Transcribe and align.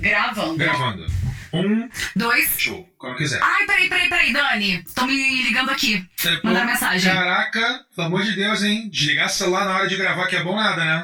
Gravando. 0.00 0.56
Gravando. 0.56 1.06
Um, 1.52 1.88
Dois. 2.14 2.48
show. 2.58 2.86
Quando 2.96 3.16
quiser. 3.16 3.40
Ai, 3.42 3.66
peraí, 3.66 3.88
peraí, 3.88 4.08
peraí, 4.08 4.32
Dani. 4.32 4.84
Estão 4.86 5.04
me 5.06 5.42
ligando 5.42 5.70
aqui. 5.70 6.04
Mandaram 6.44 6.66
mensagem. 6.68 7.12
Caraca, 7.12 7.80
pelo 7.94 8.06
amor 8.06 8.22
de 8.22 8.36
Deus, 8.36 8.62
hein? 8.62 8.88
Desligar 8.92 9.26
o 9.26 9.30
celular 9.30 9.64
na 9.64 9.74
hora 9.74 9.88
de 9.88 9.96
gravar 9.96 10.26
que 10.28 10.36
é 10.36 10.44
bom 10.44 10.54
nada, 10.54 10.84
né? 10.84 11.02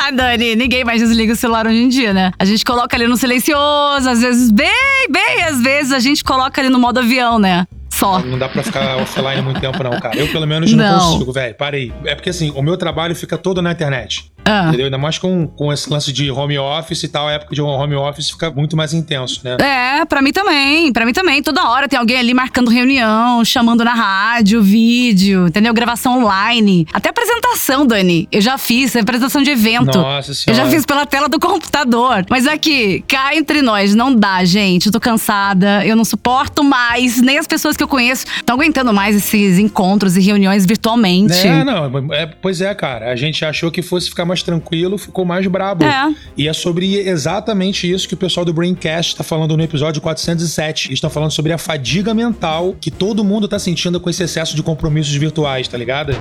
Ah, 0.00 0.10
Dani, 0.14 0.54
ninguém 0.54 0.84
mais 0.84 1.00
desliga 1.00 1.32
o 1.32 1.36
celular 1.36 1.66
hoje 1.66 1.78
em 1.78 1.88
dia, 1.88 2.14
né? 2.14 2.30
A 2.38 2.44
gente 2.44 2.64
coloca 2.64 2.96
ali 2.96 3.08
no 3.08 3.16
silencioso, 3.16 4.08
às 4.08 4.20
vezes 4.20 4.52
bem, 4.52 4.70
bem, 5.10 5.42
às 5.44 5.60
vezes 5.60 5.92
a 5.92 5.98
gente 5.98 6.22
coloca 6.22 6.60
ali 6.60 6.68
no 6.70 6.78
modo 6.78 7.00
avião, 7.00 7.40
né? 7.40 7.66
Só. 7.90 8.20
Não 8.20 8.38
dá 8.38 8.48
pra 8.48 8.62
ficar 8.62 8.96
offline 9.02 9.42
muito 9.42 9.60
tempo, 9.60 9.82
não, 9.82 10.00
cara. 10.00 10.16
Eu, 10.16 10.26
pelo 10.28 10.46
menos, 10.46 10.72
não, 10.72 10.84
Não. 10.98 11.12
consigo, 11.12 11.32
velho. 11.32 11.54
Parei. 11.54 11.92
É 12.04 12.14
porque, 12.14 12.30
assim, 12.30 12.50
o 12.54 12.62
meu 12.62 12.76
trabalho 12.76 13.14
fica 13.14 13.36
todo 13.36 13.60
na 13.60 13.72
internet. 13.72 14.31
Ah. 14.44 14.68
Entendeu? 14.68 14.86
Ainda 14.86 14.98
mais 14.98 15.18
com, 15.18 15.46
com 15.46 15.72
esse 15.72 15.88
lance 15.90 16.12
de 16.12 16.30
home 16.30 16.58
office 16.58 17.02
e 17.02 17.08
tal. 17.08 17.28
A 17.28 17.32
época 17.32 17.54
de 17.54 17.60
home 17.62 17.94
office 17.94 18.30
fica 18.30 18.50
muito 18.50 18.76
mais 18.76 18.92
intenso, 18.92 19.40
né? 19.44 19.56
É, 19.60 20.04
pra 20.04 20.20
mim 20.20 20.32
também, 20.32 20.92
pra 20.92 21.06
mim 21.06 21.12
também. 21.12 21.42
Toda 21.42 21.68
hora 21.68 21.88
tem 21.88 21.98
alguém 21.98 22.16
ali 22.18 22.34
marcando 22.34 22.70
reunião, 22.70 23.44
chamando 23.44 23.84
na 23.84 23.94
rádio, 23.94 24.62
vídeo, 24.62 25.46
entendeu? 25.48 25.72
Gravação 25.72 26.18
online. 26.20 26.86
Até 26.92 27.10
apresentação, 27.10 27.86
Dani. 27.86 28.28
Eu 28.32 28.40
já 28.40 28.58
fiz, 28.58 28.94
apresentação 28.96 29.42
de 29.42 29.50
evento. 29.50 29.98
Nossa 29.98 30.30
Eu 30.30 30.34
senhora. 30.34 30.64
já 30.64 30.70
fiz 30.70 30.84
pela 30.84 31.06
tela 31.06 31.28
do 31.28 31.38
computador. 31.38 32.24
Mas 32.28 32.46
aqui, 32.46 33.04
cá 33.06 33.34
entre 33.36 33.62
nós, 33.62 33.94
não 33.94 34.14
dá, 34.14 34.44
gente. 34.44 34.86
Eu 34.86 34.92
tô 34.92 35.00
cansada, 35.00 35.84
eu 35.86 35.96
não 35.96 36.04
suporto 36.04 36.64
mais, 36.64 37.20
nem 37.20 37.38
as 37.38 37.46
pessoas 37.46 37.76
que 37.76 37.82
eu 37.82 37.88
conheço 37.88 38.26
estão 38.36 38.56
aguentando 38.56 38.92
mais 38.92 39.16
esses 39.16 39.58
encontros 39.58 40.16
e 40.16 40.20
reuniões 40.20 40.66
virtualmente. 40.66 41.46
É, 41.46 41.64
não, 41.64 42.12
é, 42.12 42.26
pois 42.26 42.60
é, 42.60 42.74
cara. 42.74 43.10
A 43.12 43.16
gente 43.16 43.44
achou 43.44 43.70
que 43.70 43.82
fosse 43.82 44.08
ficar 44.08 44.24
mais 44.24 44.31
tranquilo, 44.40 44.96
ficou 44.96 45.24
mais 45.24 45.44
brabo. 45.48 45.84
É. 45.84 46.14
E 46.36 46.46
é 46.46 46.52
sobre 46.52 46.96
exatamente 46.96 47.90
isso 47.90 48.06
que 48.06 48.14
o 48.14 48.16
pessoal 48.16 48.46
do 48.46 48.52
Braincast 48.52 49.16
tá 49.16 49.24
falando 49.24 49.56
no 49.56 49.62
episódio 49.64 50.00
407. 50.00 50.88
Eles 50.88 50.98
estão 50.98 51.10
falando 51.10 51.32
sobre 51.32 51.52
a 51.52 51.58
fadiga 51.58 52.14
mental 52.14 52.76
que 52.80 52.90
todo 52.90 53.24
mundo 53.24 53.48
tá 53.48 53.58
sentindo 53.58 53.98
com 53.98 54.08
esse 54.08 54.22
excesso 54.22 54.54
de 54.54 54.62
compromissos 54.62 55.14
virtuais, 55.14 55.66
tá 55.66 55.76
ligado? 55.76 56.16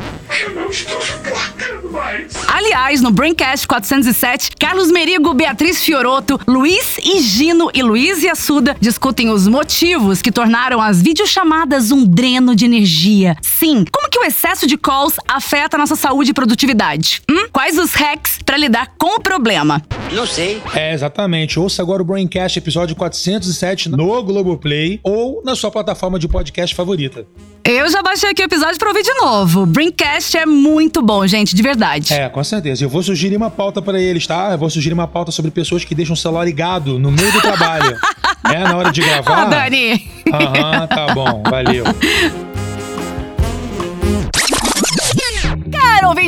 Aliás, 2.64 3.02
no 3.02 3.09
Braincast 3.09 3.67
407, 3.67 4.52
Carlos 4.59 4.92
Merigo, 4.92 5.34
Beatriz 5.34 5.81
Fioroto, 5.81 6.40
Luiz 6.48 7.00
e 7.00 7.20
Gino 7.20 7.72
e 7.73 7.81
Luiz 7.81 8.22
e 8.22 8.30
Assuda 8.30 8.78
discutem 8.80 9.31
os 9.31 9.48
motivos 9.48 10.22
que 10.22 10.31
tornaram 10.31 10.80
as 10.80 11.02
videochamadas 11.02 11.92
um 11.92 12.06
dreno 12.06 12.56
de 12.56 12.66
energia. 12.66 13.36
Sim, 13.42 13.84
como 13.92 14.08
que 14.12 14.20
o 14.20 14.23
excesso 14.23 14.68
de 14.68 14.78
calls 14.78 15.16
afeta 15.28 15.76
a 15.76 15.80
nossa 15.80 15.95
saúde 15.95 16.30
e 16.30 16.34
produtividade? 16.36 17.23
Hum? 17.28 17.48
Quais 17.52 17.80
os 17.80 17.95
hacks 17.95 18.38
para 18.52 18.58
lidar 18.58 18.96
com 18.98 19.16
o 19.16 19.20
problema? 19.22 19.82
Não 20.12 20.26
sei. 20.26 20.62
É, 20.74 20.94
exatamente. 20.94 21.58
Ouça 21.58 21.82
agora 21.82 22.02
o 22.02 22.06
Braincast 22.06 22.60
episódio 22.60 22.94
407 22.98 23.88
no 23.88 24.22
Globoplay 24.22 25.00
ou 25.04 25.42
na 25.42 25.56
sua 25.56 25.72
plataforma 25.72 26.20
de 26.20 26.28
podcast 26.28 26.76
favorita. 26.76 27.26
Eu 27.64 27.90
já 27.90 28.04
baixei 28.04 28.30
aqui 28.30 28.42
o 28.42 28.44
episódio 28.44 28.78
para 28.78 28.90
ouvir 28.90 29.04
de 29.04 29.14
novo. 29.14 29.66
Braincast 29.66 30.38
é 30.38 30.46
muito 30.46 31.02
bom, 31.02 31.26
gente, 31.26 31.56
de 31.56 31.64
verdade. 31.64 32.14
É, 32.14 32.28
com 32.28 32.44
certeza. 32.44 32.84
Eu 32.84 32.90
vou 32.90 33.02
sugerir 33.02 33.38
uma 33.38 33.50
pauta 33.50 33.82
pra 33.82 33.98
eles, 33.98 34.28
tá? 34.28 34.50
Eu 34.52 34.58
vou 34.58 34.70
sugerir 34.70 34.96
uma 34.96 35.08
pauta 35.08 35.32
sobre 35.32 35.50
pessoas 35.50 35.86
que 35.86 35.96
deixam 35.96 36.14
o 36.14 36.18
celular 36.18 36.44
ligado 36.44 37.00
no 37.00 37.10
meio 37.10 37.32
do 37.32 37.40
trabalho. 37.40 37.98
é, 38.54 38.60
na 38.66 38.76
hora 38.76 38.92
de 38.92 39.00
gravar. 39.00 39.44
Ah, 39.44 39.46
Dani! 39.46 40.12
Aham, 40.28 40.88
tá 40.88 41.14
bom, 41.14 41.42
valeu. 41.50 41.86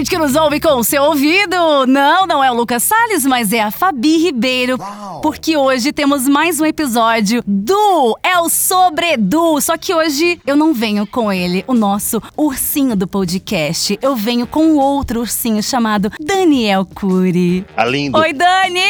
Ouvinte 0.03 0.09
que 0.09 0.17
nos 0.17 0.35
ouve 0.35 0.59
com 0.59 0.75
o 0.75 0.83
seu 0.83 1.01
ouvido, 1.03 1.85
não, 1.87 2.27
não 2.27 2.43
é 2.43 2.51
o 2.51 2.53
Lucas 2.53 2.83
Salles, 2.83 3.25
mas 3.25 3.53
é 3.53 3.61
a 3.61 3.71
Fabi 3.71 4.17
Ribeiro. 4.17 4.77
Porque 5.21 5.55
hoje 5.55 5.93
temos 5.93 6.27
mais 6.27 6.59
um 6.59 6.65
episódio 6.65 7.41
do 7.47 8.17
É 8.21 8.37
o 8.37 8.49
Sobredu. 8.49 9.61
Só 9.61 9.77
que 9.77 9.93
hoje 9.93 10.41
eu 10.45 10.57
não 10.57 10.73
venho 10.73 11.07
com 11.07 11.31
ele, 11.31 11.63
o 11.67 11.73
nosso 11.73 12.21
ursinho 12.35 12.97
do 12.97 13.07
podcast. 13.07 13.97
Eu 14.01 14.13
venho 14.13 14.45
com 14.45 14.75
outro 14.75 15.21
ursinho 15.21 15.63
chamado 15.63 16.11
Daniel 16.19 16.85
Cury. 16.85 17.65
A 17.77 17.85
lindo. 17.85 18.17
Oi, 18.17 18.33
Dani! 18.33 18.81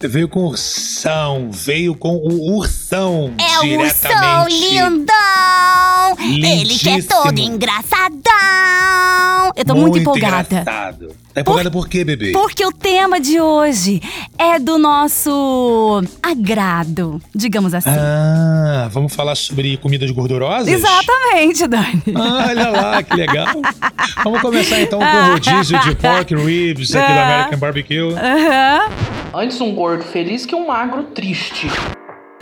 Veio 0.00 0.28
com 0.28 0.46
ursão, 0.46 1.50
veio 1.50 1.94
com 1.94 2.16
o 2.16 2.56
ursão 2.56 3.34
É 3.38 3.66
o 3.66 3.80
ursão 3.80 4.48
lindão! 4.48 5.93
Ele 6.20 6.78
que 6.78 6.88
é 6.88 7.02
todo 7.02 7.38
engraçadão! 7.38 8.14
Eu 9.56 9.64
tô 9.64 9.74
muito, 9.74 9.98
empolgada. 9.98 10.60
engraçado. 10.60 11.08
Tá 11.32 11.40
empolgada 11.40 11.70
por 11.70 11.88
quê, 11.88 12.04
bebê? 12.04 12.32
Porque 12.32 12.64
o 12.64 12.72
tema 12.72 13.20
de 13.20 13.40
hoje 13.40 14.00
é 14.38 14.58
do 14.58 14.78
nosso 14.78 16.02
agrado, 16.22 17.20
digamos 17.34 17.74
assim. 17.74 17.90
Ah, 17.90 18.88
vamos 18.90 19.14
falar 19.14 19.34
sobre 19.34 19.76
comidas 19.76 20.10
gordurosas? 20.10 20.68
Exatamente, 20.68 21.66
Dani. 21.66 22.02
Ah, 22.14 22.46
olha 22.48 22.70
lá, 22.70 23.02
que 23.02 23.14
legal. 23.16 23.46
Vamos 24.22 24.40
começar 24.40 24.80
então 24.80 24.98
com 25.00 25.04
o 25.04 25.32
rodízio 25.32 25.78
de 25.80 25.94
pork 25.96 26.34
ribs 26.34 26.94
aqui 26.94 27.12
do 27.12 27.18
É. 27.18 27.24
American 27.24 27.58
Barbecue. 27.58 28.14
Aham. 28.14 28.90
Antes 29.34 29.60
um 29.60 29.74
gordo 29.74 30.04
feliz 30.04 30.46
que 30.46 30.54
um 30.54 30.66
magro 30.68 31.02
triste. 31.04 31.68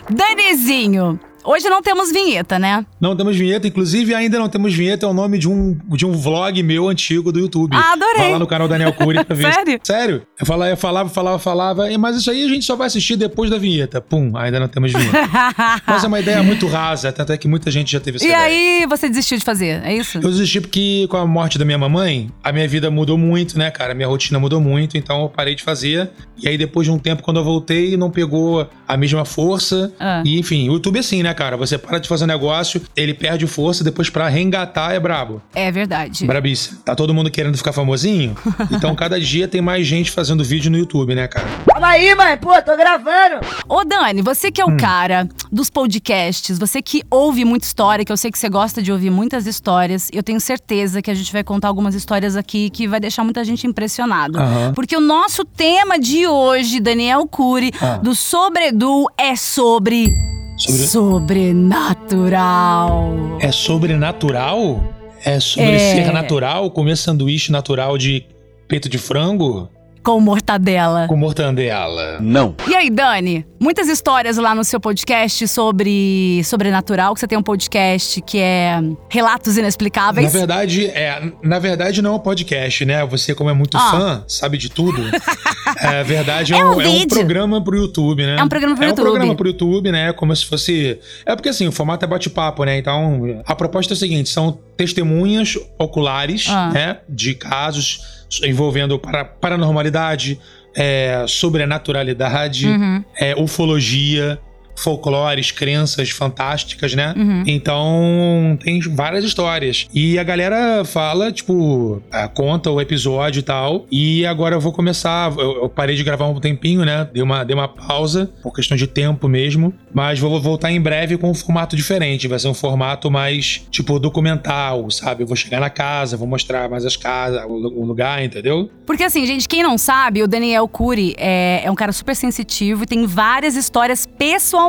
Danizinho, 0.09 1.19
hoje 1.43 1.69
não 1.69 1.81
temos 1.81 2.11
vinheta, 2.11 2.57
né? 2.59 2.85
Não 2.99 3.15
temos 3.15 3.35
vinheta, 3.37 3.67
inclusive 3.67 4.13
ainda 4.13 4.37
não 4.39 4.49
temos 4.49 4.73
vinheta, 4.73 5.05
é 5.05 5.09
o 5.09 5.13
nome 5.13 5.37
de 5.37 5.47
um, 5.49 5.77
de 5.89 6.05
um 6.05 6.11
vlog 6.13 6.61
meu 6.63 6.87
antigo 6.89 7.31
do 7.31 7.39
YouTube. 7.39 7.75
Ah, 7.75 7.93
adorei. 7.93 8.21
Vai 8.21 8.31
lá 8.31 8.39
no 8.39 8.47
canal 8.47 8.67
Daniel 8.67 8.93
Cury 8.93 9.23
pra 9.23 9.35
ver. 9.35 9.51
Sério? 9.53 9.79
Sério? 9.83 10.21
Eu 10.39 10.45
falava, 10.45 10.71
eu 10.71 10.77
falava, 10.77 11.09
falava, 11.09 11.39
falava, 11.39 11.91
e- 11.91 11.97
mas 11.97 12.15
isso 12.17 12.29
aí 12.31 12.43
a 12.45 12.47
gente 12.47 12.65
só 12.65 12.75
vai 12.75 12.87
assistir 12.87 13.15
depois 13.15 13.49
da 13.49 13.57
vinheta. 13.57 14.01
Pum, 14.01 14.35
ainda 14.37 14.59
não 14.59 14.67
temos 14.67 14.91
vinheta. 14.91 15.17
mas 15.85 16.03
é 16.03 16.07
uma 16.07 16.19
ideia 16.19 16.41
muito 16.43 16.67
rasa, 16.67 17.11
tanto 17.11 17.31
é 17.33 17.37
que 17.37 17.47
muita 17.47 17.69
gente 17.71 17.91
já 17.91 17.99
teve 17.99 18.17
essa 18.17 18.25
e 18.25 18.29
ideia. 18.29 18.43
aí 18.43 18.85
você 18.87 19.09
desistiu 19.09 19.37
de 19.37 19.43
fazer, 19.43 19.81
é 19.83 19.93
isso? 19.95 20.17
Eu 20.17 20.29
desisti 20.29 20.61
porque 20.61 21.07
com 21.09 21.17
a 21.17 21.25
morte 21.25 21.57
da 21.57 21.65
minha 21.65 21.77
mamãe, 21.77 22.29
a 22.43 22.51
minha 22.51 22.67
vida 22.67 22.89
mudou 22.89 23.17
muito, 23.17 23.57
né, 23.57 23.69
cara? 23.71 23.91
A 23.91 23.95
minha 23.95 24.07
rotina 24.07 24.39
mudou 24.39 24.59
muito, 24.61 24.97
então 24.97 25.23
eu 25.23 25.29
parei 25.29 25.55
de 25.55 25.63
fazer. 25.63 26.09
E 26.37 26.47
aí 26.47 26.57
depois 26.57 26.85
de 26.87 26.91
um 26.91 26.97
tempo, 26.99 27.23
quando 27.23 27.37
eu 27.37 27.43
voltei, 27.43 27.95
não 27.97 28.09
pegou 28.09 28.67
a 28.87 28.97
mesma 28.97 29.23
força. 29.25 29.93
Ah. 29.99 30.21
E 30.25 30.39
enfim, 30.39 30.69
o 30.69 30.73
YouTube 30.73 30.97
é 30.97 30.99
assim, 30.99 31.23
né, 31.23 31.32
cara? 31.33 31.57
Você 31.57 31.77
para 31.77 31.99
de 31.99 32.07
fazer 32.07 32.23
um 32.23 32.27
negócio, 32.27 32.81
ele 32.95 33.13
perde 33.13 33.45
força, 33.47 33.83
depois 33.83 34.09
pra 34.09 34.27
reengatar 34.27 34.91
é 34.91 34.99
brabo. 34.99 35.41
É 35.53 35.71
verdade. 35.71 36.25
Brabice. 36.25 36.75
Tá 36.85 36.95
todo 36.95 37.13
mundo 37.13 37.29
querendo 37.31 37.57
ficar 37.57 37.73
famosinho? 37.73 38.35
Então 38.71 38.95
cada 38.95 39.19
dia 39.19 39.47
tem 39.47 39.61
mais 39.61 39.85
gente 39.85 40.11
fazendo 40.11 40.43
vídeo 40.43 40.69
no 40.71 40.77
YouTube, 40.77 41.13
né, 41.15 41.27
cara? 41.27 41.45
Calma 41.67 41.87
aí, 41.89 42.13
mãe, 42.15 42.37
pô, 42.37 42.49
tô 42.61 42.75
gravando. 42.75 43.45
Ô, 43.67 43.83
Dani, 43.83 44.21
você 44.21 44.51
que 44.51 44.59
é 44.61 44.65
o 44.65 44.69
Hum. 44.69 44.77
cara 44.77 45.27
dos 45.51 45.69
podcasts, 45.69 46.57
você 46.57 46.81
que 46.81 47.03
ouve 47.09 47.45
muita 47.45 47.65
história, 47.65 48.03
que 48.03 48.11
eu 48.11 48.17
sei 48.17 48.31
que 48.31 48.37
você 48.39 48.49
gosta 48.49 48.81
de 48.81 48.91
ouvir 48.91 49.09
muitas 49.09 49.45
histórias, 49.45 50.09
eu 50.11 50.23
tenho 50.23 50.39
certeza 50.39 51.01
que 51.01 51.11
a 51.11 51.13
gente 51.13 51.31
vai 51.31 51.43
contar 51.43 51.67
algumas 51.67 51.93
histórias 51.95 52.35
aqui 52.35 52.69
que 52.69 52.87
vai 52.87 52.99
deixar 52.99 53.23
muita 53.23 53.43
gente 53.43 53.67
impressionado. 53.67 54.39
Aham. 54.39 54.73
Porque 54.73 54.95
o 54.95 55.01
nosso 55.01 55.45
tema 55.45 55.99
de 55.99 56.25
hoje, 56.27 56.79
Daniel 56.79 57.27
Cury, 57.27 57.71
Ah. 57.81 57.97
do 57.97 58.15
Sobredu, 58.15 59.05
é 59.17 59.35
sobre. 59.35 60.32
Sobre- 60.57 60.87
Sobrenatural. 60.87 63.13
É 63.39 63.51
sobrenatural? 63.51 64.83
É 65.25 65.39
sobre 65.39 65.75
É. 65.75 65.79
ser 65.79 66.11
natural? 66.11 66.69
Comer 66.71 66.97
sanduíche 66.97 67.49
natural 67.51 67.97
de 67.97 68.25
peito 68.67 68.89
de 68.89 68.97
frango? 68.97 69.69
Com 70.03 70.19
mortadela. 70.19 71.07
Com 71.07 71.15
mortandela? 71.15 72.17
Não. 72.19 72.55
E 72.67 72.75
aí, 72.75 72.89
Dani? 72.89 73.45
Muitas 73.57 73.87
histórias 73.87 74.35
lá 74.35 74.53
no 74.53 74.65
seu 74.65 74.77
podcast 74.77 75.47
sobre 75.47 76.41
sobrenatural, 76.43 77.13
que 77.13 77.21
você 77.21 77.27
tem 77.27 77.37
um 77.37 77.41
podcast 77.43 78.21
que 78.21 78.37
é 78.37 78.81
Relatos 79.09 79.55
Na 79.55 79.61
Inexplicáveis. 79.61 80.33
verdade, 80.33 80.87
é, 80.87 81.31
na 81.41 81.57
verdade 81.59 82.01
não 82.01 82.11
é 82.11 82.15
um 82.15 82.19
podcast, 82.19 82.83
né? 82.83 83.05
Você, 83.05 83.33
como 83.33 83.49
é 83.49 83.53
muito 83.53 83.77
Ah. 83.77 83.91
fã, 83.91 84.23
sabe 84.27 84.57
de 84.57 84.69
tudo. 84.69 85.01
É 85.79 86.03
verdade, 86.03 86.53
é, 86.53 86.57
É 86.57 86.63
um, 86.65 86.75
um 86.77 86.81
é 86.81 86.87
um 86.87 87.07
programa 87.07 87.61
pro 87.63 87.75
YouTube, 87.75 88.25
né? 88.25 88.35
É 88.39 88.43
um 88.43 88.47
programa 88.49 88.75
pro 88.75 88.83
é 88.85 88.87
YouTube. 88.89 89.01
um 89.07 89.09
programa 89.11 89.35
pro 89.35 89.47
YouTube, 89.47 89.91
né? 89.91 90.13
Como 90.13 90.33
se 90.35 90.45
fosse. 90.45 90.99
É 91.25 91.35
porque 91.35 91.49
assim, 91.49 91.67
o 91.67 91.71
formato 91.71 92.05
é 92.05 92.07
bate-papo, 92.07 92.63
né? 92.63 92.77
Então, 92.77 93.41
a 93.45 93.55
proposta 93.55 93.93
é 93.93 93.95
a 93.95 93.97
seguinte: 93.97 94.29
são 94.29 94.57
testemunhas 94.77 95.57
oculares, 95.79 96.45
Ah. 96.49 96.69
né? 96.69 96.97
De 97.09 97.33
casos 97.33 98.22
envolvendo 98.43 98.97
para, 98.97 99.23
paranormalidade, 99.25 100.39
é, 100.75 101.25
sobrenaturalidade, 101.27 102.67
Uhum. 102.67 103.03
é, 103.19 103.35
ufologia. 103.35 104.39
Folclores, 104.75 105.51
crenças 105.51 106.09
fantásticas, 106.09 106.93
né? 106.95 107.13
Então 107.47 108.57
tem 108.63 108.79
várias 108.79 109.23
histórias. 109.23 109.87
E 109.93 110.17
a 110.19 110.23
galera 110.23 110.83
fala, 110.85 111.31
tipo, 111.31 112.01
ah, 112.11 112.27
conta 112.27 112.69
o 112.71 112.79
episódio 112.81 113.39
e 113.39 113.43
tal. 113.43 113.85
E 113.91 114.25
agora 114.25 114.55
eu 114.55 114.59
vou 114.59 114.71
começar. 114.73 115.31
Eu, 115.37 115.63
eu 115.63 115.69
parei 115.69 115.95
de 115.95 116.03
gravar 116.03 116.27
um 116.27 116.39
tempinho, 116.39 116.83
né? 116.85 117.07
Dei 117.13 117.21
uma, 117.23 117.43
dei 117.43 117.55
uma 117.55 117.67
pausa, 117.67 118.31
por 118.41 118.53
questão 118.53 118.75
de 118.77 118.87
tempo 118.87 119.27
mesmo. 119.27 119.73
Mas 119.93 120.19
vou 120.19 120.39
voltar 120.41 120.71
em 120.71 120.81
breve 120.81 121.17
com 121.17 121.29
um 121.29 121.33
formato 121.33 121.75
diferente. 121.75 122.27
Vai 122.27 122.39
ser 122.39 122.47
um 122.47 122.53
formato 122.53 123.09
mais, 123.11 123.61
tipo, 123.69 123.99
documental, 123.99 124.89
sabe? 124.91 125.23
Eu 125.23 125.27
vou 125.27 125.35
chegar 125.35 125.59
na 125.59 125.69
casa, 125.69 126.17
vou 126.17 126.27
mostrar 126.27 126.69
mais 126.69 126.85
as 126.85 126.95
casas, 126.97 127.43
o 127.45 127.53
lu- 127.53 127.81
o 127.81 127.85
lugar, 127.85 128.23
entendeu? 128.23 128.69
Porque 128.85 129.03
assim, 129.03 129.25
gente, 129.25 129.47
quem 129.47 129.61
não 129.63 129.77
sabe, 129.77 130.23
o 130.23 130.27
Daniel 130.27 130.67
Cury 130.67 131.15
é, 131.17 131.61
é 131.63 131.71
um 131.71 131.75
cara 131.75 131.91
super 131.91 132.15
sensitivo 132.15 132.83
e 132.83 132.87
tem 132.87 133.05
várias 133.05 133.55
histórias 133.55 134.05
pessoalmente. 134.05 134.62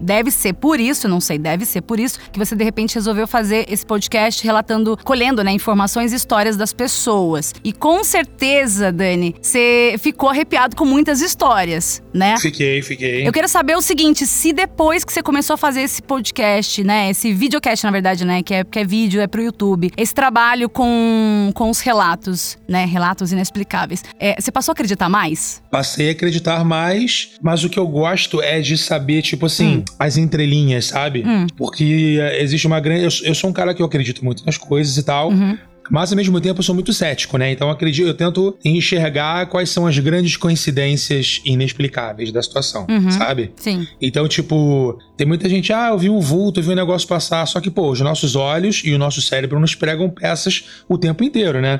Deve 0.00 0.30
ser 0.30 0.52
por 0.54 0.80
isso, 0.80 1.08
não 1.08 1.20
sei, 1.20 1.38
deve 1.38 1.64
ser 1.64 1.82
por 1.82 1.98
isso 1.98 2.18
que 2.32 2.38
você 2.38 2.54
de 2.54 2.64
repente 2.64 2.94
resolveu 2.94 3.26
fazer 3.26 3.66
esse 3.68 3.84
podcast 3.84 4.44
relatando, 4.44 4.96
colhendo, 5.04 5.42
né, 5.42 5.52
informações 5.52 6.12
e 6.12 6.16
histórias 6.16 6.56
das 6.56 6.72
pessoas. 6.72 7.54
E 7.62 7.72
com 7.72 8.02
certeza, 8.04 8.92
Dani, 8.92 9.34
você 9.40 9.96
ficou 9.98 10.28
arrepiado 10.28 10.76
com 10.76 10.84
muitas 10.84 11.20
histórias, 11.20 12.02
né? 12.12 12.36
Fiquei, 12.38 12.82
fiquei. 12.82 13.26
Eu 13.26 13.32
quero 13.32 13.48
saber 13.48 13.76
o 13.76 13.82
seguinte, 13.82 14.26
se 14.26 14.52
depois 14.52 15.04
que 15.04 15.12
você 15.12 15.22
começou 15.22 15.54
a 15.54 15.56
fazer 15.56 15.82
esse 15.82 16.02
podcast, 16.02 16.82
né, 16.84 17.10
esse 17.10 17.32
videocast 17.32 17.84
na 17.84 17.90
verdade, 17.90 18.24
né, 18.24 18.42
que 18.42 18.54
é, 18.54 18.64
que 18.64 18.78
é 18.78 18.84
vídeo, 18.84 19.20
é 19.20 19.26
pro 19.26 19.42
YouTube, 19.42 19.90
esse 19.96 20.14
trabalho 20.14 20.68
com, 20.68 21.50
com 21.54 21.70
os 21.70 21.80
relatos, 21.80 22.58
né, 22.68 22.84
relatos 22.84 23.32
inexplicáveis, 23.32 24.02
é, 24.18 24.40
você 24.40 24.50
passou 24.50 24.72
a 24.72 24.74
acreditar 24.74 25.08
mais? 25.08 25.62
Passei 25.70 26.08
a 26.08 26.12
acreditar 26.12 26.64
mais, 26.64 27.30
mas 27.42 27.64
o 27.64 27.68
que 27.68 27.78
eu 27.78 27.86
gosto 27.86 28.42
é 28.42 28.60
de 28.60 28.76
saber, 28.76 29.22
tipo 29.28 29.46
assim, 29.46 29.84
as 29.98 30.16
entrelinhas, 30.16 30.86
sabe? 30.86 31.24
Porque 31.56 32.18
eh, 32.20 32.42
existe 32.42 32.66
uma 32.66 32.80
grande. 32.80 33.04
Eu, 33.04 33.28
eu 33.28 33.34
sou 33.34 33.50
um 33.50 33.52
cara 33.52 33.72
que 33.74 33.82
eu 33.82 33.86
acredito 33.86 34.24
muito 34.24 34.44
nas 34.44 34.56
coisas 34.56 34.96
e 34.96 35.02
tal. 35.02 35.30
Mas 35.90 36.12
ao 36.12 36.16
mesmo 36.16 36.38
tempo 36.40 36.60
eu 36.60 36.62
sou 36.62 36.74
muito 36.74 36.92
cético, 36.92 37.38
né? 37.38 37.50
Então 37.50 37.68
eu 37.68 37.72
acredito, 37.72 38.06
eu 38.06 38.14
tento 38.14 38.54
enxergar 38.64 39.46
quais 39.46 39.70
são 39.70 39.86
as 39.86 39.98
grandes 39.98 40.36
coincidências 40.36 41.40
inexplicáveis 41.44 42.30
da 42.30 42.42
situação, 42.42 42.86
sabe? 43.10 43.52
Sim. 43.56 43.86
Então, 44.00 44.28
tipo, 44.28 44.98
tem 45.16 45.26
muita 45.26 45.48
gente, 45.48 45.72
ah, 45.72 45.88
eu 45.90 45.98
vi 45.98 46.10
um 46.10 46.20
vulto, 46.20 46.60
eu 46.60 46.64
vi 46.64 46.70
um 46.72 46.74
negócio 46.74 47.08
passar. 47.08 47.46
Só 47.46 47.60
que, 47.60 47.70
pô, 47.70 47.90
os 47.90 48.00
nossos 48.00 48.36
olhos 48.36 48.82
e 48.84 48.92
o 48.92 48.98
nosso 48.98 49.22
cérebro 49.22 49.58
nos 49.58 49.74
pregam 49.74 50.10
peças 50.10 50.64
o 50.88 50.98
tempo 50.98 51.24
inteiro, 51.24 51.60
né? 51.60 51.78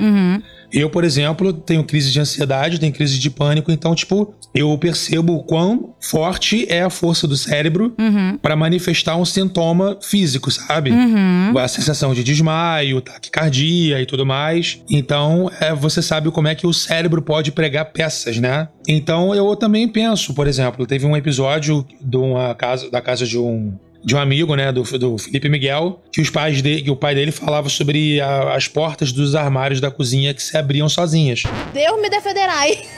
Eu, 0.72 0.90
por 0.90 1.04
exemplo, 1.04 1.52
tenho 1.52 1.84
crise 1.84 2.10
de 2.10 2.20
ansiedade, 2.20 2.78
tenho 2.78 2.92
crise 2.92 3.18
de 3.18 3.30
pânico, 3.30 3.70
então, 3.70 3.94
tipo, 3.94 4.34
eu 4.54 4.76
percebo 4.78 5.34
o 5.34 5.42
quão 5.44 5.94
forte 6.00 6.66
é 6.68 6.82
a 6.82 6.90
força 6.90 7.26
do 7.26 7.36
cérebro 7.36 7.94
pra 8.42 8.56
manifestar 8.56 9.16
um 9.16 9.24
sintoma 9.24 9.98
físico, 10.02 10.50
sabe? 10.50 10.90
A 11.56 11.68
sensação 11.68 12.14
de 12.14 12.22
desmaio, 12.24 13.00
taquicardia 13.00 14.00
e 14.00 14.06
tudo 14.06 14.24
mais. 14.26 14.82
Então, 14.90 15.50
é, 15.60 15.74
você 15.74 16.02
sabe 16.02 16.30
como 16.30 16.48
é 16.48 16.54
que 16.54 16.66
o 16.66 16.72
cérebro 16.72 17.22
pode 17.22 17.52
pregar 17.52 17.86
peças, 17.86 18.38
né? 18.38 18.68
Então, 18.86 19.34
eu 19.34 19.54
também 19.56 19.86
penso, 19.88 20.32
por 20.34 20.46
exemplo, 20.46 20.86
teve 20.86 21.06
um 21.06 21.16
episódio 21.16 21.86
de 22.00 22.16
uma 22.16 22.54
casa, 22.54 22.90
da 22.90 23.00
casa 23.00 23.26
de 23.26 23.38
um 23.38 23.72
de 24.04 24.14
um 24.14 24.18
amigo, 24.18 24.54
né, 24.54 24.70
do, 24.72 24.82
do 24.98 25.18
Felipe 25.18 25.48
Miguel, 25.48 26.00
que 26.12 26.20
os 26.20 26.30
pais 26.30 26.62
dele, 26.62 26.82
que 26.82 26.90
o 26.90 26.96
pai 26.96 27.14
dele 27.14 27.32
falava 27.32 27.68
sobre 27.68 28.20
a- 28.20 28.54
as 28.54 28.68
portas 28.68 29.12
dos 29.12 29.34
armários 29.34 29.80
da 29.80 29.90
cozinha 29.90 30.32
que 30.32 30.42
se 30.42 30.56
abriam 30.56 30.88
sozinhas. 30.88 31.42
Deus 31.74 32.00
me 32.00 32.08
defenderai. 32.08 32.78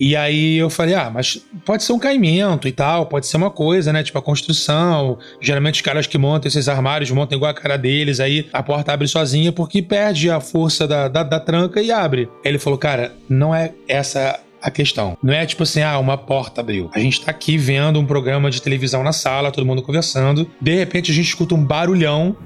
E 0.00 0.14
aí 0.16 0.56
eu 0.56 0.68
falei, 0.70 0.94
ah, 0.94 1.10
mas 1.12 1.38
pode 1.64 1.82
ser 1.82 1.92
um 1.92 1.98
caimento 1.98 2.68
e 2.68 2.72
tal, 2.72 3.06
pode 3.06 3.26
ser 3.26 3.36
uma 3.36 3.50
coisa, 3.50 3.92
né? 3.92 4.02
Tipo 4.02 4.18
a 4.18 4.22
construção. 4.22 5.18
Geralmente 5.40 5.76
os 5.76 5.80
caras 5.80 6.06
que 6.06 6.16
montam 6.18 6.48
esses 6.48 6.68
armários 6.68 7.10
montam 7.10 7.36
igual 7.36 7.50
a 7.50 7.54
cara 7.54 7.76
deles, 7.76 8.20
aí 8.20 8.46
a 8.52 8.62
porta 8.62 8.92
abre 8.92 9.08
sozinha 9.08 9.52
porque 9.52 9.82
perde 9.82 10.30
a 10.30 10.40
força 10.40 10.86
da, 10.86 11.08
da, 11.08 11.22
da 11.22 11.40
tranca 11.40 11.80
e 11.80 11.90
abre. 11.90 12.28
Ele 12.44 12.58
falou, 12.58 12.78
cara, 12.78 13.14
não 13.28 13.54
é 13.54 13.72
essa 13.88 14.38
a 14.66 14.70
questão. 14.70 15.16
Não 15.22 15.32
é 15.32 15.46
tipo 15.46 15.62
assim, 15.62 15.82
ah, 15.82 15.98
uma 15.98 16.16
porta 16.18 16.60
abriu. 16.60 16.90
A 16.94 16.98
gente 16.98 17.20
tá 17.20 17.30
aqui 17.30 17.56
vendo 17.56 17.98
um 18.00 18.04
programa 18.06 18.50
de 18.50 18.60
televisão 18.60 19.02
na 19.02 19.12
sala, 19.12 19.50
todo 19.52 19.64
mundo 19.66 19.80
conversando. 19.82 20.50
De 20.60 20.74
repente 20.74 21.10
a 21.10 21.14
gente 21.14 21.26
escuta 21.28 21.54
um 21.54 21.64
barulhão. 21.64 22.36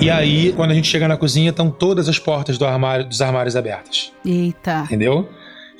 E 0.00 0.10
aí, 0.10 0.52
quando 0.54 0.70
a 0.70 0.74
gente 0.74 0.86
chega 0.88 1.08
na 1.08 1.16
cozinha, 1.16 1.50
estão 1.50 1.70
todas 1.70 2.08
as 2.08 2.18
portas 2.18 2.56
do 2.56 2.64
armário, 2.64 3.04
dos 3.06 3.20
armários 3.20 3.56
abertas. 3.56 4.12
Eita. 4.24 4.82
Entendeu? 4.84 5.28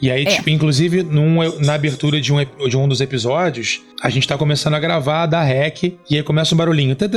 E 0.00 0.10
aí, 0.10 0.22
É. 0.24 0.26
tipo, 0.30 0.48
inclusive, 0.50 1.02
num- 1.02 1.58
na 1.60 1.74
abertura 1.74 2.20
de 2.20 2.32
um, 2.32 2.38
de 2.68 2.76
um 2.76 2.88
dos 2.88 3.00
episódios, 3.00 3.80
a 4.02 4.10
gente 4.10 4.26
tá 4.26 4.36
começando 4.36 4.74
a 4.74 4.80
gravar, 4.80 5.26
dar 5.26 5.42
rec, 5.42 5.82
e 6.08 6.16
aí 6.16 6.22
começa 6.22 6.54
um 6.54 6.58
barulhinho. 6.58 6.96
Aí 7.00 7.08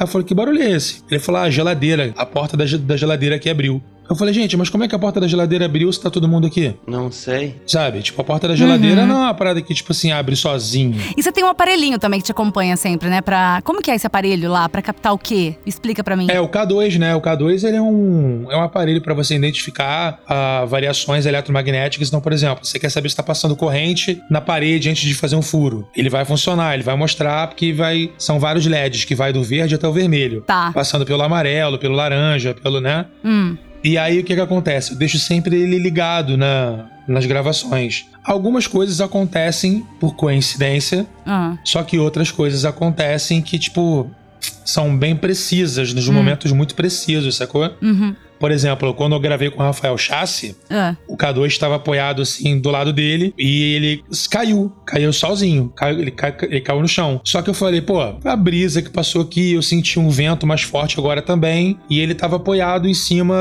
eu 0.00 0.06
falei, 0.06 0.26
que 0.26 0.34
barulho 0.34 0.62
é 0.62 0.70
esse? 0.70 1.02
Ele 1.10 1.20
falou, 1.20 1.40
ah, 1.40 1.44
a 1.44 1.50
geladeira, 1.50 2.12
a 2.16 2.26
porta 2.26 2.56
da, 2.56 2.64
da 2.64 2.96
geladeira 2.96 3.38
que 3.38 3.48
abriu. 3.48 3.82
Eu 4.08 4.14
falei, 4.14 4.34
gente, 4.34 4.56
mas 4.56 4.68
como 4.68 4.84
é 4.84 4.88
que 4.88 4.94
a 4.94 4.98
porta 4.98 5.18
da 5.18 5.26
geladeira 5.26 5.64
abriu 5.64 5.90
se 5.90 6.00
tá 6.00 6.10
todo 6.10 6.28
mundo 6.28 6.46
aqui? 6.46 6.74
Não 6.86 7.10
sei. 7.10 7.56
Sabe? 7.66 8.02
Tipo, 8.02 8.20
a 8.20 8.24
porta 8.24 8.46
da 8.46 8.54
geladeira 8.54 9.00
uhum. 9.02 9.06
não 9.06 9.16
é 9.16 9.24
uma 9.24 9.34
parada 9.34 9.62
que, 9.62 9.72
tipo 9.72 9.92
assim, 9.92 10.12
abre 10.12 10.36
sozinho. 10.36 11.00
E 11.16 11.22
você 11.22 11.32
tem 11.32 11.42
um 11.42 11.48
aparelhinho 11.48 11.98
também 11.98 12.20
que 12.20 12.26
te 12.26 12.32
acompanha 12.32 12.76
sempre, 12.76 13.08
né? 13.08 13.22
Pra... 13.22 13.62
Como 13.64 13.80
que 13.80 13.90
é 13.90 13.94
esse 13.94 14.06
aparelho 14.06 14.50
lá? 14.50 14.68
Pra 14.68 14.82
captar 14.82 15.14
o 15.14 15.18
quê? 15.18 15.56
Explica 15.64 16.04
pra 16.04 16.16
mim. 16.16 16.26
É, 16.30 16.38
o 16.38 16.48
K2, 16.48 16.98
né? 16.98 17.16
O 17.16 17.20
K2, 17.20 17.66
ele 17.66 17.76
é 17.78 17.82
um, 17.82 18.46
é 18.50 18.56
um 18.56 18.62
aparelho 18.62 19.00
para 19.00 19.14
você 19.14 19.34
identificar 19.34 20.20
uh, 20.24 20.66
variações 20.66 21.24
eletromagnéticas. 21.24 22.08
Então, 22.08 22.20
por 22.20 22.32
exemplo, 22.32 22.64
você 22.64 22.78
quer 22.78 22.90
saber 22.90 23.08
se 23.08 23.16
tá 23.16 23.22
passando 23.22 23.56
corrente 23.56 24.20
na 24.30 24.40
parede 24.40 24.83
antes 24.90 25.02
de 25.02 25.14
fazer 25.14 25.36
um 25.36 25.42
furo. 25.42 25.88
Ele 25.96 26.08
vai 26.10 26.24
funcionar, 26.24 26.74
ele 26.74 26.82
vai 26.82 26.96
mostrar 26.96 27.46
porque 27.48 27.72
vai, 27.72 28.10
são 28.18 28.38
vários 28.38 28.66
LEDs 28.66 29.04
que 29.04 29.14
vai 29.14 29.32
do 29.32 29.42
verde 29.42 29.74
até 29.74 29.86
o 29.88 29.92
vermelho. 29.92 30.42
Tá. 30.42 30.70
Passando 30.72 31.04
pelo 31.04 31.22
amarelo, 31.22 31.78
pelo 31.78 31.94
laranja, 31.94 32.54
pelo, 32.54 32.80
né? 32.80 33.06
Hum. 33.24 33.56
E 33.82 33.98
aí 33.98 34.18
o 34.20 34.24
que 34.24 34.34
que 34.34 34.40
acontece? 34.40 34.92
Eu 34.92 34.96
deixo 34.98 35.18
sempre 35.18 35.56
ele 35.60 35.78
ligado 35.78 36.36
na, 36.38 36.86
nas 37.06 37.26
gravações. 37.26 38.06
Algumas 38.24 38.66
coisas 38.66 39.00
acontecem 39.00 39.86
por 40.00 40.16
coincidência, 40.16 41.06
Ah. 41.26 41.58
só 41.64 41.82
que 41.82 41.98
outras 41.98 42.30
coisas 42.30 42.64
acontecem 42.64 43.42
que, 43.42 43.58
tipo, 43.58 44.10
são 44.64 44.96
bem 44.96 45.14
precisas, 45.16 45.92
nos 45.92 46.08
momentos 46.08 46.50
muito 46.52 46.74
precisos, 46.74 47.36
sacou? 47.36 47.70
Uhum. 47.82 48.14
Por 48.38 48.50
exemplo, 48.50 48.92
quando 48.92 49.14
eu 49.14 49.20
gravei 49.20 49.48
com 49.48 49.62
o 49.62 49.64
Rafael 49.64 49.96
Chassi, 49.96 50.54
Ah. 50.68 50.96
o 51.08 51.16
K2 51.16 51.46
estava 51.46 51.76
apoiado 51.76 52.20
assim 52.20 52.58
do 52.58 52.68
lado 52.68 52.92
dele 52.92 53.32
e 53.38 53.74
ele 53.74 54.04
caiu, 54.28 54.70
caiu 54.84 55.12
sozinho, 55.12 55.72
caiu, 55.74 56.00
ele, 56.00 56.10
cai- 56.10 56.36
ele 56.42 56.60
caiu 56.60 56.80
no 56.82 56.88
chão. 56.88 57.20
Só 57.24 57.40
que 57.40 57.48
eu 57.48 57.54
falei, 57.54 57.80
pô, 57.80 58.00
a 58.00 58.36
brisa 58.36 58.82
que 58.82 58.90
passou 58.90 59.22
aqui, 59.22 59.52
eu 59.52 59.62
senti 59.62 59.98
um 59.98 60.10
vento 60.10 60.46
mais 60.46 60.62
forte 60.62 60.98
agora 60.98 61.22
também, 61.22 61.78
e 61.88 62.00
ele 62.00 62.12
estava 62.12 62.36
apoiado 62.36 62.86
em 62.88 62.92
cima 62.92 63.34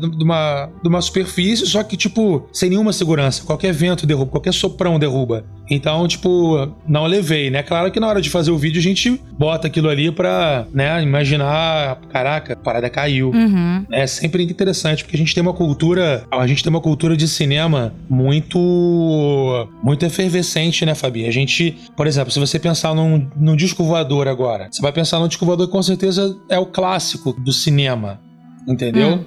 de 0.00 0.16
de 0.16 0.24
uma, 0.24 0.70
de 0.82 0.88
uma 0.88 1.02
superfície, 1.02 1.66
só 1.66 1.82
que, 1.82 1.96
tipo, 1.96 2.48
sem 2.52 2.70
nenhuma 2.70 2.92
segurança. 2.92 3.44
Qualquer 3.44 3.72
vento 3.72 4.06
derruba, 4.06 4.30
qualquer 4.30 4.54
soprão 4.54 4.98
derruba. 4.98 5.44
Então, 5.68 6.06
tipo, 6.06 6.70
não 6.86 7.04
levei, 7.06 7.50
né? 7.50 7.62
Claro 7.62 7.90
que 7.90 7.98
na 8.00 8.06
hora 8.06 8.20
de 8.22 8.30
fazer 8.30 8.52
o 8.52 8.56
vídeo 8.56 8.78
a 8.78 8.82
gente 8.82 9.20
bota 9.36 9.66
aquilo 9.66 9.88
ali 9.88 10.10
pra, 10.12 10.65
né, 10.72 11.02
imaginar, 11.02 11.96
caraca, 12.10 12.52
a 12.54 12.56
parada 12.56 12.88
caiu. 12.90 13.30
Uhum. 13.30 13.84
É 13.90 14.06
sempre 14.06 14.42
interessante 14.42 15.04
porque 15.04 15.16
a 15.16 15.18
gente 15.18 15.34
tem 15.34 15.42
uma 15.42 15.52
cultura, 15.52 16.24
a 16.30 16.46
gente 16.46 16.62
tem 16.62 16.70
uma 16.70 16.80
cultura 16.80 17.16
de 17.16 17.28
cinema 17.28 17.94
muito 18.08 19.68
muito 19.82 20.04
efervescente, 20.04 20.84
né, 20.84 20.94
Fabi? 20.94 21.26
A 21.26 21.30
gente, 21.30 21.76
por 21.96 22.06
exemplo, 22.06 22.30
se 22.30 22.38
você 22.38 22.58
pensar 22.58 22.94
num, 22.94 23.28
num 23.36 23.56
disco 23.56 23.84
voador 23.84 24.28
agora, 24.28 24.68
você 24.70 24.82
vai 24.82 24.92
pensar 24.92 25.18
num 25.18 25.28
disco 25.28 25.44
voador 25.44 25.66
que 25.66 25.72
com 25.72 25.82
certeza 25.82 26.36
é 26.50 26.58
o 26.58 26.66
clássico 26.66 27.32
do 27.32 27.52
cinema, 27.52 28.20
entendeu? 28.66 29.24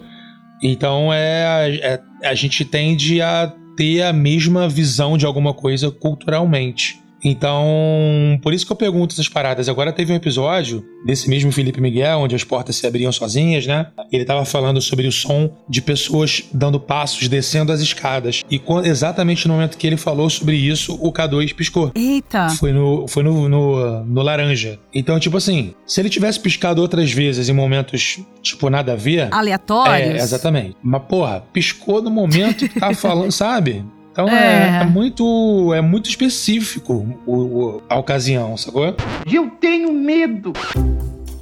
Então 0.61 1.13
é, 1.13 1.79
é 1.81 2.01
a 2.23 2.33
gente 2.35 2.65
tende 2.65 3.21
a 3.21 3.53
ter 3.77 4.03
a 4.03 4.11
mesma 4.11 4.67
visão 4.67 5.17
de 5.17 5.25
alguma 5.25 5.53
coisa 5.53 5.89
culturalmente. 5.89 6.99
Então, 7.23 8.39
por 8.41 8.53
isso 8.53 8.65
que 8.65 8.71
eu 8.71 8.75
pergunto 8.75 9.13
essas 9.13 9.27
paradas. 9.27 9.67
Agora 9.67 9.91
teve 9.91 10.11
um 10.13 10.15
episódio 10.15 10.85
desse 11.05 11.29
mesmo 11.29 11.51
Felipe 11.51 11.81
Miguel, 11.81 12.19
onde 12.19 12.35
as 12.35 12.43
portas 12.43 12.75
se 12.75 12.85
abriam 12.85 13.11
sozinhas, 13.11 13.65
né? 13.65 13.87
Ele 14.11 14.25
tava 14.25 14.45
falando 14.45 14.81
sobre 14.81 15.07
o 15.07 15.11
som 15.11 15.51
de 15.67 15.81
pessoas 15.81 16.43
dando 16.53 16.79
passos, 16.79 17.27
descendo 17.27 17.71
as 17.71 17.81
escadas. 17.81 18.43
E 18.49 18.61
exatamente 18.85 19.47
no 19.47 19.53
momento 19.53 19.77
que 19.77 19.87
ele 19.87 19.97
falou 19.97 20.29
sobre 20.29 20.55
isso, 20.55 20.97
o 21.01 21.11
K2 21.11 21.53
piscou. 21.53 21.91
Eita. 21.95 22.49
Foi 22.49 22.71
no, 22.71 23.07
foi 23.07 23.23
no, 23.23 23.49
no, 23.49 24.03
no 24.05 24.21
laranja. 24.21 24.79
Então, 24.93 25.19
tipo 25.19 25.37
assim, 25.37 25.73
se 25.85 25.99
ele 25.99 26.09
tivesse 26.09 26.39
piscado 26.39 26.81
outras 26.81 27.11
vezes 27.11 27.49
em 27.49 27.53
momentos, 27.53 28.19
tipo, 28.41 28.69
nada 28.69 28.93
a 28.93 28.95
ver. 28.95 29.27
Aleatórios? 29.31 30.15
É, 30.15 30.17
exatamente. 30.17 30.75
Mas, 30.81 31.01
porra, 31.03 31.43
piscou 31.53 32.01
no 32.01 32.09
momento 32.09 32.67
que 32.67 32.79
tá 32.79 32.93
falando, 32.93 33.31
sabe? 33.31 33.85
Então 34.11 34.27
É. 34.27 34.79
é, 34.79 34.81
é 34.81 34.85
muito 34.85 35.73
é 35.73 35.81
muito 35.81 36.09
específico 36.09 37.05
o, 37.25 37.33
o- 37.33 37.81
a 37.87 37.97
ocasião, 37.97 38.55
sacou? 38.57 38.95
Eu 39.31 39.49
tenho 39.59 39.93
medo. 39.93 40.51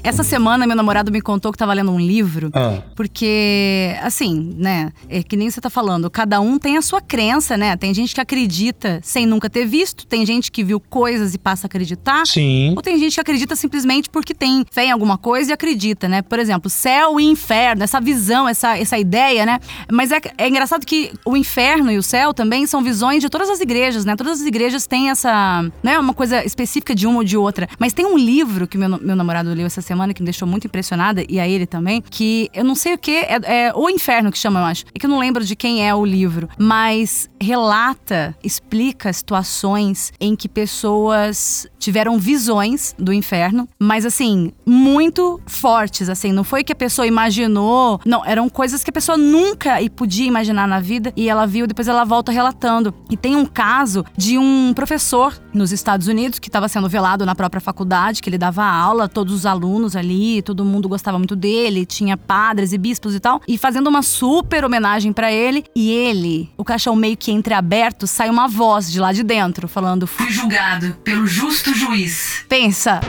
Essa 0.03 0.23
semana, 0.23 0.65
meu 0.65 0.75
namorado 0.75 1.11
me 1.11 1.19
contou 1.19 1.51
que 1.51 1.57
tava 1.57 1.73
lendo 1.73 1.91
um 1.91 1.99
livro, 1.99 2.49
Ah. 2.53 2.81
porque, 2.95 3.93
assim, 4.01 4.55
né, 4.57 4.91
é 5.09 5.21
que 5.21 5.35
nem 5.35 5.49
você 5.49 5.59
tá 5.59 5.69
falando, 5.69 6.09
cada 6.09 6.39
um 6.39 6.57
tem 6.57 6.77
a 6.77 6.81
sua 6.81 7.01
crença, 7.01 7.57
né? 7.57 7.75
Tem 7.75 7.93
gente 7.93 8.15
que 8.15 8.21
acredita 8.21 8.99
sem 9.03 9.25
nunca 9.25 9.49
ter 9.49 9.65
visto, 9.65 10.05
tem 10.07 10.25
gente 10.25 10.51
que 10.51 10.63
viu 10.63 10.79
coisas 10.79 11.33
e 11.33 11.37
passa 11.37 11.65
a 11.65 11.67
acreditar. 11.67 12.25
Sim. 12.25 12.73
Ou 12.75 12.81
tem 12.81 12.97
gente 12.97 13.15
que 13.15 13.19
acredita 13.21 13.55
simplesmente 13.55 14.09
porque 14.09 14.33
tem 14.33 14.63
fé 14.71 14.85
em 14.85 14.91
alguma 14.91 15.17
coisa 15.17 15.51
e 15.51 15.53
acredita, 15.53 16.07
né? 16.07 16.21
Por 16.21 16.39
exemplo, 16.39 16.69
céu 16.69 17.19
e 17.19 17.23
inferno, 17.25 17.83
essa 17.83 17.99
visão, 17.99 18.47
essa, 18.47 18.77
essa 18.77 18.97
ideia, 18.97 19.45
né? 19.45 19.59
Mas 19.91 20.11
é, 20.11 20.21
é 20.37 20.47
engraçado 20.47 20.85
que 20.85 21.11
o 21.25 21.35
inferno 21.35 21.91
e 21.91 21.97
o 21.97 22.03
céu 22.03 22.33
também 22.33 22.65
são 22.65 22.81
visões 22.81 23.21
de 23.21 23.29
todas 23.29 23.49
as 23.49 23.59
igrejas, 23.59 24.05
né? 24.05 24.15
Todas 24.15 24.39
as 24.41 24.47
igrejas 24.47 24.87
têm 24.87 25.09
essa. 25.09 25.69
Não 25.83 25.91
é 25.91 25.99
uma 25.99 26.13
coisa 26.13 26.45
específica 26.45 26.95
de 26.95 27.05
uma 27.05 27.17
ou 27.17 27.23
de 27.23 27.35
outra. 27.35 27.67
Mas 27.77 27.91
tem 27.93 28.05
um 28.05 28.17
livro 28.17 28.67
que 28.67 28.77
meu, 28.77 28.89
meu 29.01 29.15
namorado 29.15 29.53
leu 29.53 29.65
essa 29.65 29.81
semana 29.87 30.13
que 30.13 30.21
me 30.21 30.25
deixou 30.25 30.47
muito 30.47 30.67
impressionada, 30.67 31.23
e 31.27 31.39
a 31.39 31.47
ele 31.47 31.65
também, 31.65 32.01
que 32.01 32.49
eu 32.53 32.63
não 32.63 32.75
sei 32.75 32.93
o 32.93 32.97
que, 32.97 33.11
é, 33.11 33.39
é 33.43 33.73
O 33.75 33.89
Inferno 33.89 34.31
que 34.31 34.37
chama, 34.37 34.59
eu 34.59 34.65
acho. 34.65 34.85
É 34.93 34.99
que 34.99 35.05
eu 35.05 35.09
não 35.09 35.19
lembro 35.19 35.43
de 35.43 35.55
quem 35.55 35.87
é 35.87 35.95
o 35.95 36.05
livro, 36.05 36.49
mas 36.57 37.29
relata, 37.39 38.35
explica 38.43 39.11
situações 39.11 40.11
em 40.19 40.35
que 40.35 40.49
pessoas 40.49 41.67
tiveram 41.79 42.19
visões 42.19 42.93
do 42.99 43.13
inferno, 43.13 43.67
mas 43.79 44.05
assim, 44.05 44.51
muito 44.65 45.39
fortes, 45.45 46.09
assim, 46.09 46.31
não 46.31 46.43
foi 46.43 46.63
que 46.63 46.73
a 46.73 46.75
pessoa 46.75 47.07
imaginou, 47.07 47.99
não, 48.05 48.25
eram 48.25 48.49
coisas 48.49 48.83
que 48.83 48.89
a 48.89 48.93
pessoa 48.93 49.17
nunca 49.17 49.81
e 49.81 49.89
podia 49.89 50.27
imaginar 50.27 50.67
na 50.67 50.79
vida 50.79 51.13
e 51.15 51.29
ela 51.29 51.45
viu, 51.45 51.65
depois 51.65 51.87
ela 51.87 52.03
volta 52.03 52.31
relatando. 52.31 52.93
E 53.09 53.15
tem 53.15 53.35
um 53.35 53.45
caso 53.45 54.03
de 54.17 54.37
um 54.37 54.73
professor 54.73 55.39
nos 55.57 55.71
Estados 55.71 56.07
Unidos 56.07 56.39
que 56.39 56.47
estava 56.47 56.69
sendo 56.69 56.87
velado 56.87 57.25
na 57.25 57.35
própria 57.35 57.59
faculdade, 57.59 58.21
que 58.21 58.29
ele 58.29 58.37
dava 58.37 58.63
aula, 58.63 59.09
todos 59.09 59.33
os 59.33 59.45
alunos 59.45 59.95
ali, 59.95 60.41
todo 60.41 60.63
mundo 60.63 60.87
gostava 60.87 61.17
muito 61.17 61.35
dele, 61.35 61.85
tinha 61.85 62.15
padres 62.15 62.71
e 62.71 62.77
bispos 62.77 63.15
e 63.15 63.19
tal, 63.19 63.41
e 63.47 63.57
fazendo 63.57 63.87
uma 63.87 64.01
super 64.01 64.63
homenagem 64.63 65.11
para 65.11 65.31
ele, 65.31 65.65
e 65.75 65.91
ele, 65.91 66.49
o 66.55 66.63
caixão 66.63 66.95
meio 66.95 67.17
que 67.17 67.31
entreaberto, 67.31 68.07
sai 68.07 68.29
uma 68.29 68.47
voz 68.47 68.91
de 68.91 68.99
lá 68.99 69.11
de 69.11 69.23
dentro 69.23 69.67
falando: 69.67 70.07
Fui 70.07 70.29
julgado 70.29 70.95
pelo 71.03 71.25
justo 71.25 71.73
juiz. 71.73 72.45
Pensa. 72.47 73.01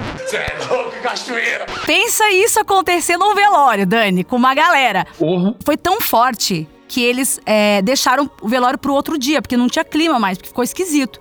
Pensa 1.86 2.30
isso 2.30 2.58
acontecer 2.60 3.16
num 3.16 3.34
velório, 3.34 3.86
Dani, 3.86 4.24
com 4.24 4.36
uma 4.36 4.54
galera. 4.54 5.06
Porra. 5.18 5.54
Foi 5.64 5.76
tão 5.76 6.00
forte 6.00 6.66
que 6.88 7.02
eles 7.02 7.38
é, 7.44 7.82
deixaram 7.82 8.28
o 8.40 8.48
velório 8.48 8.78
pro 8.78 8.94
outro 8.94 9.18
dia, 9.18 9.42
porque 9.42 9.56
não 9.56 9.68
tinha 9.68 9.84
clima 9.84 10.18
mais, 10.18 10.38
porque 10.38 10.48
ficou 10.48 10.64
esquisito. 10.64 11.20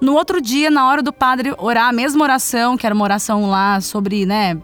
No 0.00 0.14
outro 0.14 0.40
dia, 0.40 0.70
na 0.70 0.86
hora 0.88 1.02
do 1.02 1.12
padre 1.12 1.54
orar 1.58 1.88
a 1.88 1.92
mesma 1.92 2.22
oração, 2.22 2.76
que 2.76 2.86
era 2.86 2.94
uma 2.94 3.04
oração 3.04 3.48
lá 3.48 3.80
sobre, 3.80 4.26
né? 4.26 4.56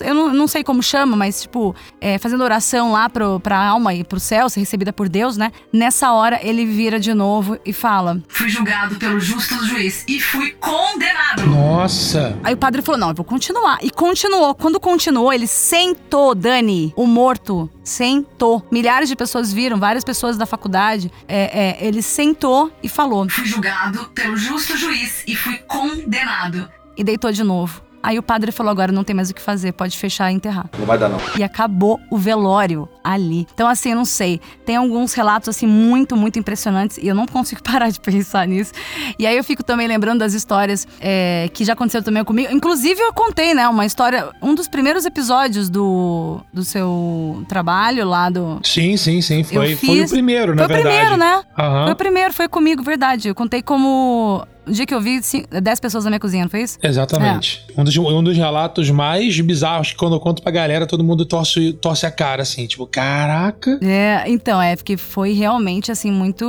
Eu 0.00 0.14
não, 0.14 0.32
não 0.32 0.46
sei 0.46 0.64
como 0.64 0.82
chama, 0.82 1.16
mas 1.16 1.42
tipo, 1.42 1.74
é, 2.00 2.18
fazendo 2.18 2.42
oração 2.42 2.92
lá 2.92 3.08
pro, 3.08 3.40
pra 3.40 3.58
alma 3.58 3.94
e 3.94 4.04
pro 4.04 4.20
céu, 4.20 4.48
ser 4.48 4.60
recebida 4.60 4.92
por 4.92 5.08
Deus, 5.08 5.36
né? 5.36 5.52
Nessa 5.72 6.12
hora 6.12 6.40
ele 6.42 6.64
vira 6.64 6.98
de 6.98 7.14
novo 7.14 7.58
e 7.64 7.72
fala. 7.72 8.22
Fui 8.28 8.48
julgado 8.48 8.96
pelo 8.96 9.20
justo 9.20 9.54
juiz 9.64 10.04
e 10.08 10.20
fui 10.20 10.52
condenado. 10.52 11.46
Nossa. 11.46 12.36
Aí 12.42 12.54
o 12.54 12.56
padre 12.56 12.82
falou: 12.82 13.00
não, 13.00 13.08
eu 13.10 13.14
vou 13.14 13.24
continuar. 13.24 13.78
E 13.82 13.90
continuou. 13.90 14.54
Quando 14.54 14.80
continuou, 14.80 15.32
ele 15.32 15.46
sentou, 15.46 16.34
Dani, 16.34 16.92
o 16.96 17.06
morto. 17.06 17.70
Sentou. 17.90 18.64
Milhares 18.70 19.08
de 19.08 19.16
pessoas 19.16 19.52
viram, 19.52 19.76
várias 19.76 20.04
pessoas 20.04 20.36
da 20.36 20.46
faculdade. 20.46 21.10
É, 21.26 21.80
é, 21.80 21.84
ele 21.84 22.02
sentou 22.02 22.70
e 22.80 22.88
falou. 22.88 23.28
Fui 23.28 23.44
julgado 23.44 24.08
pelo 24.14 24.36
justo 24.36 24.76
juiz 24.76 25.24
e 25.26 25.34
fui 25.34 25.58
condenado. 25.66 26.70
E 26.96 27.02
deitou 27.02 27.32
de 27.32 27.42
novo. 27.42 27.82
Aí 28.02 28.18
o 28.18 28.22
padre 28.22 28.50
falou: 28.52 28.70
agora 28.70 28.90
não 28.92 29.04
tem 29.04 29.14
mais 29.14 29.30
o 29.30 29.34
que 29.34 29.42
fazer, 29.42 29.72
pode 29.72 29.96
fechar 29.98 30.30
e 30.30 30.34
enterrar. 30.34 30.66
Não 30.78 30.86
vai 30.86 30.98
dar, 30.98 31.08
não. 31.08 31.18
E 31.38 31.42
acabou 31.42 32.00
o 32.10 32.16
velório 32.16 32.88
ali. 33.04 33.46
Então, 33.52 33.68
assim, 33.68 33.90
eu 33.90 33.96
não 33.96 34.04
sei. 34.04 34.40
Tem 34.64 34.76
alguns 34.76 35.12
relatos, 35.14 35.48
assim, 35.48 35.66
muito, 35.66 36.16
muito 36.16 36.38
impressionantes 36.38 36.96
e 36.98 37.06
eu 37.06 37.14
não 37.14 37.26
consigo 37.26 37.62
parar 37.64 37.90
de 37.90 38.00
pensar 38.00 38.46
nisso. 38.46 38.72
E 39.18 39.26
aí 39.26 39.36
eu 39.36 39.44
fico 39.44 39.62
também 39.62 39.86
lembrando 39.86 40.20
das 40.20 40.32
histórias 40.34 40.86
é, 41.00 41.50
que 41.52 41.64
já 41.64 41.72
aconteceram 41.74 42.04
também 42.04 42.24
comigo. 42.24 42.52
Inclusive, 42.52 43.00
eu 43.00 43.12
contei, 43.12 43.54
né, 43.54 43.68
uma 43.68 43.84
história, 43.86 44.28
um 44.42 44.54
dos 44.54 44.66
primeiros 44.68 45.04
episódios 45.04 45.68
do, 45.68 46.40
do 46.52 46.64
seu 46.64 47.44
trabalho 47.48 48.06
lá 48.06 48.30
do. 48.30 48.60
Sim, 48.62 48.96
sim, 48.96 49.20
sim. 49.20 49.42
Foi, 49.44 49.72
Eu 49.72 49.76
foi 49.76 49.88
o 49.90 50.00
fiz- 50.02 50.10
primeiro, 50.10 50.54
na 50.54 50.64
foi 50.66 50.74
o 50.74 50.76
verdade. 50.76 50.96
primeiro, 50.96 51.16
né? 51.18 51.42
Aham. 51.58 51.84
Foi 51.84 51.92
o 51.92 51.96
primeiro, 51.96 52.32
foi 52.34 52.48
comigo, 52.48 52.82
verdade. 52.82 53.28
Eu 53.28 53.34
contei 53.34 53.62
como. 53.62 54.46
O 54.70 54.72
dia 54.72 54.86
que 54.86 54.94
eu 54.94 55.00
vi, 55.00 55.20
cin- 55.22 55.44
10 55.50 55.80
pessoas 55.80 56.04
na 56.04 56.10
minha 56.10 56.20
cozinha, 56.20 56.44
não 56.44 56.50
foi 56.50 56.62
isso? 56.62 56.78
Exatamente. 56.80 57.64
Um, 57.76 57.82
dos, 57.82 57.96
um 57.96 58.22
dos 58.22 58.36
relatos 58.36 58.88
mais 58.90 59.38
bizarros 59.40 59.90
que 59.90 59.96
quando 59.96 60.14
eu 60.14 60.20
conto 60.20 60.40
pra 60.42 60.52
galera, 60.52 60.86
todo 60.86 61.02
mundo 61.02 61.26
torce, 61.26 61.72
torce 61.72 62.06
a 62.06 62.10
cara, 62.10 62.42
assim, 62.42 62.66
tipo, 62.66 62.86
caraca. 62.86 63.78
É, 63.82 64.24
então, 64.28 64.62
é 64.62 64.76
porque 64.76 64.96
foi 64.96 65.32
realmente, 65.32 65.90
assim, 65.90 66.10
muito 66.10 66.46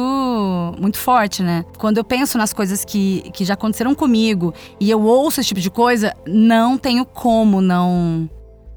muito 0.79 0.97
forte, 0.97 1.41
né? 1.41 1.65
Quando 1.77 1.97
eu 1.97 2.03
penso 2.03 2.37
nas 2.37 2.53
coisas 2.53 2.85
que, 2.85 3.23
que 3.33 3.43
já 3.43 3.55
aconteceram 3.55 3.95
comigo 3.95 4.53
e 4.79 4.89
eu 4.89 5.01
ouço 5.01 5.39
esse 5.41 5.47
tipo 5.49 5.59
de 5.61 5.69
coisa, 5.71 6.13
não 6.27 6.77
tenho 6.77 7.03
como 7.05 7.59
não 7.59 8.29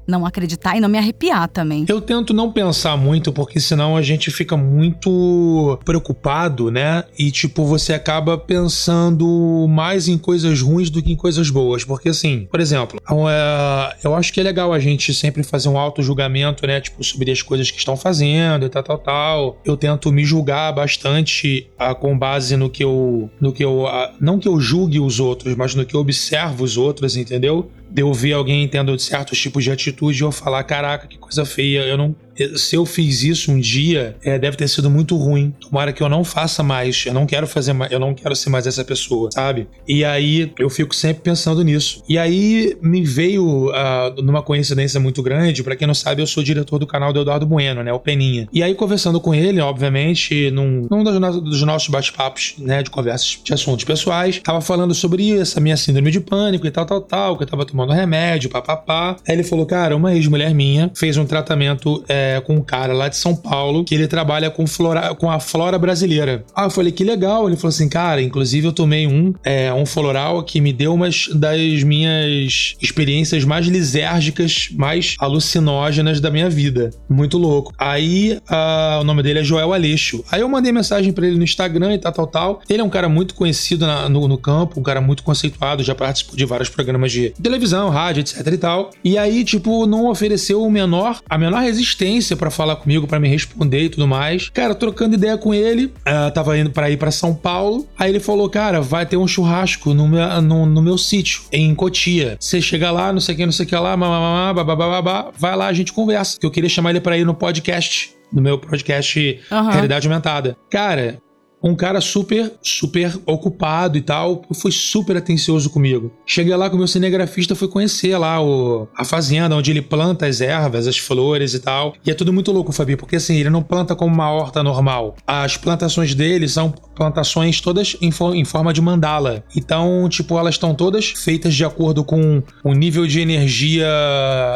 não 0.07 0.25
acreditar 0.25 0.75
e 0.75 0.79
não 0.79 0.89
me 0.89 0.97
arrepiar 0.97 1.47
também. 1.47 1.85
Eu 1.87 2.01
tento 2.01 2.33
não 2.33 2.51
pensar 2.51 2.97
muito, 2.97 3.31
porque 3.31 3.59
senão 3.59 3.97
a 3.97 4.01
gente 4.01 4.31
fica 4.31 4.55
muito 4.55 5.79
preocupado, 5.83 6.69
né? 6.69 7.03
E, 7.17 7.31
tipo, 7.31 7.65
você 7.65 7.93
acaba 7.93 8.37
pensando 8.37 9.65
mais 9.69 10.07
em 10.07 10.17
coisas 10.17 10.61
ruins 10.61 10.89
do 10.89 11.01
que 11.01 11.11
em 11.11 11.15
coisas 11.15 11.49
boas. 11.49 11.83
Porque, 11.83 12.09
assim, 12.09 12.47
por 12.51 12.59
exemplo, 12.59 12.99
é, 13.29 13.95
eu 14.03 14.15
acho 14.15 14.31
que 14.31 14.39
é 14.39 14.43
legal 14.43 14.73
a 14.73 14.79
gente 14.79 15.13
sempre 15.13 15.43
fazer 15.43 15.69
um 15.69 15.77
auto-julgamento, 15.77 16.65
né? 16.67 16.79
Tipo, 16.81 17.03
sobre 17.03 17.31
as 17.31 17.41
coisas 17.41 17.71
que 17.71 17.77
estão 17.77 17.97
fazendo 17.97 18.65
e 18.65 18.69
tal, 18.69 18.83
tal, 18.83 18.97
tal. 18.97 19.61
Eu 19.65 19.75
tento 19.75 20.11
me 20.11 20.23
julgar 20.23 20.71
bastante 20.73 21.67
ah, 21.77 21.95
com 21.95 22.17
base 22.17 22.55
no 22.55 22.69
que 22.69 22.83
eu. 22.83 23.29
No 23.39 23.51
que 23.51 23.63
eu 23.63 23.87
ah, 23.87 24.13
não 24.19 24.39
que 24.39 24.47
eu 24.47 24.59
julgue 24.59 24.99
os 24.99 25.19
outros, 25.19 25.55
mas 25.55 25.75
no 25.75 25.85
que 25.85 25.95
eu 25.95 25.99
observo 25.99 26.63
os 26.63 26.77
outros, 26.77 27.17
entendeu? 27.17 27.69
De 27.95 28.01
eu 28.01 28.13
ver 28.13 28.33
alguém 28.33 28.67
tendo 28.67 28.99
certos 28.99 29.39
tipos 29.39 29.63
de 29.63 29.71
atitude 29.71 30.21
e 30.21 30.25
eu 30.25 30.31
falar, 30.31 30.61
caraca, 30.65 31.07
que 31.07 31.17
coisa 31.17 31.45
feia, 31.45 31.79
eu 31.79 31.97
não. 31.97 32.13
Se 32.55 32.75
eu 32.75 32.85
fiz 32.85 33.23
isso 33.23 33.51
um 33.51 33.59
dia, 33.59 34.15
é, 34.23 34.37
deve 34.37 34.57
ter 34.57 34.67
sido 34.67 34.89
muito 34.89 35.15
ruim. 35.15 35.53
Tomara 35.59 35.93
que 35.93 36.01
eu 36.01 36.09
não 36.09 36.23
faça 36.23 36.61
mais. 36.61 37.05
Eu 37.05 37.13
não 37.13 37.25
quero 37.25 37.47
fazer 37.47 37.73
mais, 37.73 37.91
eu 37.91 37.99
não 37.99 38.13
quero 38.13 38.35
ser 38.35 38.49
mais 38.49 38.67
essa 38.67 38.83
pessoa, 38.83 39.29
sabe? 39.31 39.67
E 39.87 40.03
aí 40.03 40.51
eu 40.59 40.69
fico 40.69 40.95
sempre 40.95 41.23
pensando 41.23 41.63
nisso. 41.63 42.03
E 42.07 42.17
aí 42.17 42.77
me 42.81 43.03
veio 43.03 43.69
uh, 43.69 44.21
numa 44.21 44.41
coincidência 44.41 44.99
muito 44.99 45.21
grande, 45.23 45.63
para 45.63 45.75
quem 45.75 45.87
não 45.87 45.93
sabe, 45.93 46.21
eu 46.21 46.27
sou 46.27 46.43
diretor 46.43 46.77
do 46.79 46.87
canal 46.87 47.13
do 47.13 47.21
Eduardo 47.21 47.45
Bueno, 47.45 47.83
né? 47.83 47.93
O 47.93 47.99
Peninha. 47.99 48.47
E 48.51 48.61
aí, 48.61 48.75
conversando 48.75 49.19
com 49.19 49.33
ele, 49.33 49.59
obviamente, 49.61 50.51
num, 50.51 50.87
num 50.89 51.03
dos, 51.03 51.41
dos 51.41 51.61
nossos 51.63 51.89
bate-papos, 51.89 52.55
né? 52.57 52.83
De 52.83 52.89
conversas 52.89 53.39
de 53.43 53.53
assuntos 53.53 53.85
pessoais, 53.85 54.39
tava 54.39 54.61
falando 54.61 54.93
sobre 54.93 55.23
isso, 55.23 55.57
a 55.57 55.61
minha 55.61 55.77
síndrome 55.77 56.11
de 56.11 56.19
pânico 56.19 56.67
e 56.67 56.71
tal, 56.71 56.85
tal, 56.85 57.01
tal, 57.01 57.37
que 57.37 57.43
eu 57.43 57.47
tava 57.47 57.65
tomando 57.65 57.93
remédio, 57.93 58.49
papapá. 58.49 59.15
Aí 59.27 59.35
ele 59.35 59.43
falou, 59.43 59.65
cara, 59.65 59.95
uma 59.95 60.13
ex-mulher 60.13 60.53
minha 60.53 60.91
fez 60.95 61.17
um 61.17 61.25
tratamento 61.25 62.03
é, 62.07 62.24
com 62.45 62.55
um 62.55 62.61
cara 62.61 62.93
lá 62.93 63.07
de 63.07 63.15
São 63.17 63.35
Paulo, 63.35 63.83
que 63.83 63.93
ele 63.95 64.07
trabalha 64.07 64.49
com, 64.49 64.65
flora, 64.67 65.13
com 65.15 65.29
a 65.29 65.39
flora 65.39 65.77
brasileira. 65.77 66.43
Ah, 66.55 66.65
eu 66.65 66.69
falei, 66.69 66.91
que 66.91 67.03
legal. 67.03 67.47
Ele 67.47 67.55
falou 67.55 67.69
assim, 67.69 67.87
cara, 67.89 68.21
inclusive 68.21 68.67
eu 68.67 68.71
tomei 68.73 69.07
um, 69.07 69.33
é, 69.43 69.73
um 69.73 69.85
floral 69.85 70.43
que 70.43 70.59
me 70.61 70.71
deu 70.73 70.93
umas 70.93 71.27
das 71.33 71.83
minhas 71.83 72.75
experiências 72.81 73.43
mais 73.43 73.65
lisérgicas, 73.67 74.69
mais 74.73 75.15
alucinógenas 75.19 76.19
da 76.19 76.29
minha 76.31 76.49
vida. 76.49 76.89
Muito 77.09 77.37
louco. 77.37 77.73
Aí, 77.77 78.39
ah, 78.49 78.99
o 79.01 79.03
nome 79.03 79.21
dele 79.23 79.39
é 79.39 79.43
Joel 79.43 79.73
Aleixo. 79.73 80.23
Aí 80.31 80.41
eu 80.41 80.49
mandei 80.49 80.71
mensagem 80.71 81.11
pra 81.13 81.25
ele 81.27 81.37
no 81.37 81.43
Instagram 81.43 81.93
e 81.93 81.97
tal, 81.97 82.11
tal, 82.11 82.27
tal. 82.27 82.61
Ele 82.69 82.81
é 82.81 82.83
um 82.83 82.89
cara 82.89 83.07
muito 83.09 83.35
conhecido 83.35 83.85
na- 83.85 84.09
no, 84.09 84.27
no 84.27 84.37
campo, 84.37 84.79
um 84.79 84.83
cara 84.83 85.01
muito 85.01 85.23
conceituado, 85.23 85.83
já 85.83 85.93
participou 85.95 86.35
de 86.35 86.45
vários 86.45 86.69
programas 86.69 87.11
de 87.11 87.29
televisão, 87.41 87.89
rádio, 87.89 88.21
etc 88.21 88.45
e 88.53 88.57
tal. 88.57 88.91
E 89.03 89.17
aí, 89.17 89.43
tipo, 89.43 89.85
não 89.85 90.07
ofereceu 90.09 90.61
o 90.63 90.69
menor, 90.71 91.19
a 91.29 91.37
menor 91.37 91.61
resistência 91.61 92.14
pra 92.35 92.51
falar 92.51 92.75
comigo, 92.77 93.07
pra 93.07 93.19
me 93.19 93.27
responder 93.27 93.83
e 93.83 93.89
tudo 93.89 94.07
mais. 94.07 94.49
Cara, 94.49 94.75
trocando 94.75 95.15
ideia 95.15 95.37
com 95.37 95.53
ele, 95.53 95.91
ah, 96.05 96.31
tava 96.31 96.57
indo 96.57 96.69
pra 96.69 96.89
ir 96.89 96.97
pra 96.97 97.11
São 97.11 97.33
Paulo. 97.33 97.87
Aí 97.97 98.09
ele 98.09 98.19
falou, 98.19 98.49
cara, 98.49 98.79
vai 98.81 99.05
ter 99.05 99.17
um 99.17 99.27
churrasco 99.27 99.93
no 99.93 100.07
meu, 100.07 100.41
no, 100.41 100.65
no 100.65 100.81
meu 100.81 100.97
sítio, 100.97 101.41
em 101.51 101.73
Cotia. 101.75 102.37
Você 102.39 102.61
chega 102.61 102.91
lá, 102.91 103.11
não 103.11 103.19
sei 103.19 103.35
o 103.35 103.37
que, 103.37 103.45
não 103.45 103.51
sei 103.51 103.65
o 103.65 103.69
que 103.69 103.75
lá, 103.75 103.97
mamamá, 103.97 104.53
bababá, 104.53 105.31
vai 105.37 105.55
lá, 105.55 105.67
a 105.67 105.73
gente 105.73 105.91
conversa. 105.91 106.39
Que 106.39 106.45
eu 106.45 106.51
queria 106.51 106.69
chamar 106.69 106.91
ele 106.91 107.01
pra 107.01 107.17
ir 107.17 107.25
no 107.25 107.33
podcast, 107.33 108.11
no 108.31 108.41
meu 108.41 108.57
podcast 108.57 109.39
Aham. 109.51 109.71
Realidade 109.71 110.07
Aumentada. 110.07 110.57
Cara, 110.69 111.17
um 111.65 111.75
cara 111.75 111.99
super, 111.99 112.53
super 112.61 113.19
ocupado 113.25 113.97
e 113.97 114.01
tal, 114.01 114.43
foi 114.53 114.71
super 114.71 115.17
atencioso 115.17 115.71
comigo. 115.71 116.13
Cheguei 116.23 116.55
lá 116.55 116.69
com 116.69 116.75
o 116.75 116.77
meu 116.77 116.87
cinegrafista, 116.87 117.55
fui 117.55 117.67
conhecer 117.67 118.15
lá 118.17 118.39
o, 118.39 118.87
a 118.95 119.03
fazenda 119.03 119.55
onde 119.55 119.71
ele 119.71 119.81
planta 119.81 120.27
as 120.27 120.41
ervas, 120.41 120.85
as 120.85 120.99
flores 120.99 121.55
e 121.55 121.59
tal. 121.59 121.95
E 122.05 122.11
é 122.11 122.13
tudo 122.13 122.31
muito 122.31 122.51
louco, 122.51 122.71
Fabi, 122.71 122.95
porque 122.95 123.15
assim, 123.15 123.37
ele 123.37 123.49
não 123.49 123.63
planta 123.63 123.95
como 123.95 124.13
uma 124.13 124.29
horta 124.29 124.61
normal. 124.61 125.15
As 125.25 125.57
plantações 125.57 126.13
dele 126.13 126.47
são 126.47 126.71
plantações 126.95 127.59
todas 127.59 127.97
em, 127.99 128.11
for, 128.11 128.35
em 128.35 128.45
forma 128.45 128.71
de 128.71 128.79
mandala. 128.79 129.43
Então, 129.55 130.07
tipo, 130.07 130.37
elas 130.37 130.55
estão 130.55 130.75
todas 130.75 131.07
feitas 131.09 131.55
de 131.55 131.65
acordo 131.65 132.03
com 132.03 132.43
o 132.63 132.73
nível 132.73 133.07
de 133.07 133.19
energia 133.19 133.87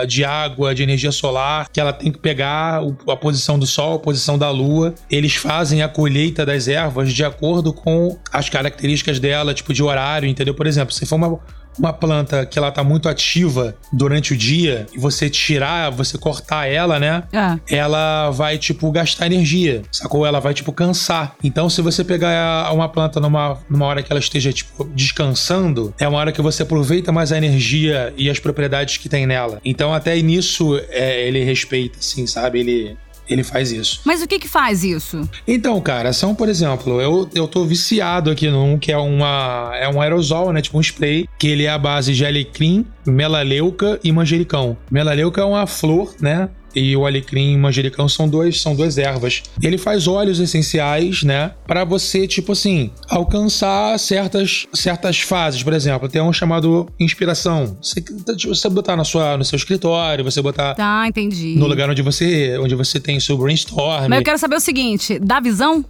de 0.08 0.24
água, 0.24 0.76
de 0.76 0.84
energia 0.84 1.12
solar, 1.12 1.70
que 1.70 1.80
ela 1.80 1.92
tem 1.92 2.12
que 2.12 2.20
pegar 2.20 2.82
a 3.08 3.16
posição 3.16 3.58
do 3.58 3.66
sol, 3.66 3.96
a 3.96 4.00
posição 4.00 4.38
da 4.38 4.52
lua. 4.52 4.94
Eles 5.10 5.36
fazem 5.36 5.82
a 5.82 5.90
colheita 5.90 6.46
das 6.46 6.68
ervas 6.68 6.99
de 7.08 7.24
acordo 7.24 7.74
com 7.74 8.18
as 8.32 8.50
características 8.50 9.20
dela, 9.20 9.54
tipo 9.54 9.74
de 9.74 9.82
horário, 9.82 10.28
entendeu? 10.28 10.54
Por 10.54 10.68
exemplo, 10.68 10.94
se 10.94 11.06
for 11.06 11.16
uma 11.16 11.40
uma 11.80 11.94
planta 11.94 12.46
que 12.46 12.60
ela 12.60 12.72
tá 12.72 12.84
muito 12.84 13.08
ativa 13.08 13.76
durante 13.92 14.34
o 14.34 14.38
dia 14.38 14.86
e 14.94 15.00
você 15.00 15.30
tirar, 15.30 15.90
você 15.90 16.18
cortar 16.18 16.68
ela, 16.68 17.00
né? 17.00 17.24
É. 17.32 17.78
Ela 17.78 18.30
vai, 18.32 18.58
tipo, 18.58 18.92
gastar 18.92 19.28
energia, 19.28 19.82
sacou? 19.92 20.26
Ela 20.26 20.40
vai, 20.40 20.54
tipo, 20.54 20.72
cansar. 20.74 21.36
Então, 21.44 21.70
se 21.70 21.82
você 21.82 22.04
pegar 22.04 22.72
uma 22.74 22.90
planta 22.90 23.20
numa, 23.20 23.58
numa 23.70 23.86
hora 23.86 24.04
que 24.04 24.12
ela 24.12 24.20
esteja, 24.20 24.52
tipo, 24.52 24.84
descansando, 24.94 25.94
é 25.98 26.08
uma 26.08 26.18
hora 26.18 26.32
que 26.32 26.42
você 26.42 26.64
aproveita 26.64 27.12
mais 27.12 27.32
a 27.32 27.38
energia 27.38 28.14
e 28.18 28.30
as 28.30 28.40
propriedades 28.40 28.98
que 28.98 29.08
tem 29.08 29.26
nela. 29.26 29.62
Então, 29.64 29.94
até 29.94 30.20
nisso, 30.22 30.80
é, 30.90 31.28
ele 31.28 31.44
respeita, 31.44 32.00
assim, 32.00 32.28
sabe? 32.28 32.60
Ele 32.60 32.98
ele 33.30 33.44
faz 33.44 33.72
isso. 33.72 34.02
Mas 34.04 34.22
o 34.22 34.28
que 34.28 34.40
que 34.40 34.48
faz 34.48 34.84
isso? 34.84 35.28
Então, 35.48 35.80
cara, 35.82 36.12
são, 36.12 36.34
por 36.34 36.50
exemplo, 36.50 37.00
eu, 37.02 37.30
eu 37.34 37.48
tô 37.48 37.66
viciado 37.66 38.32
aqui 38.32 38.50
num 38.50 38.78
que 38.78 38.92
é 38.92 38.98
uma 38.98 39.72
é 39.76 39.88
um 39.88 40.02
aerosol, 40.02 40.52
né, 40.52 40.62
tipo 40.62 40.78
um 40.78 40.82
spray, 40.82 41.28
que 41.38 41.48
ele 41.48 41.64
é 41.64 41.70
a 41.70 41.78
base 41.78 42.14
de 42.14 42.26
alecrim, 42.26 42.86
melaleuca 43.06 44.00
e 44.04 44.12
manjericão. 44.12 44.78
Melaleuca 44.90 45.42
é 45.42 45.46
uma 45.46 45.68
flor, 45.68 46.14
né, 46.20 46.50
e 46.76 46.96
o 46.96 47.06
alecrim 47.06 47.54
e 47.54 47.56
o 47.56 47.60
manjericão 47.60 48.08
são 48.08 48.28
dois, 48.28 48.62
são 48.62 48.76
duas 48.76 48.98
ervas. 48.98 49.44
Ele 49.62 49.78
faz 49.78 50.08
óleos 50.08 50.40
essenciais, 50.40 51.24
né, 51.24 51.52
para 51.68 51.84
você 51.84 52.28
tipo 52.28 52.52
assim, 52.52 52.92
alcançar 53.08 53.98
certas 54.00 54.68
certas 54.74 55.20
fases, 55.20 55.64
por 55.64 55.74
exemplo, 55.74 56.08
tem 56.08 56.22
um 56.22 56.34
chamado 56.34 56.88
inspiração. 57.00 57.78
Você, 57.82 58.04
você 58.48 58.70
botar 58.70 58.96
na 58.96 59.04
sua 59.04 59.38
no 59.38 59.46
seu 59.46 59.56
escritório, 59.56 60.24
você 60.24 60.42
botar 60.42 60.76
Tá, 60.76 61.08
entendi. 61.08 61.56
No 61.58 61.68
lugar 61.68 61.90
onde 61.90 62.02
você 62.02 62.58
onde 62.58 62.76
você 62.76 63.00
tem 63.00 63.20
seu 63.20 63.38
brainstorm. 63.38 64.08
Mas 64.10 64.20
eu 64.20 64.26
quero 64.26 64.38
saber 64.38 64.56
o 64.56 64.60
seguinte, 64.60 65.20
dá 65.20 65.40
visão? 65.40 65.84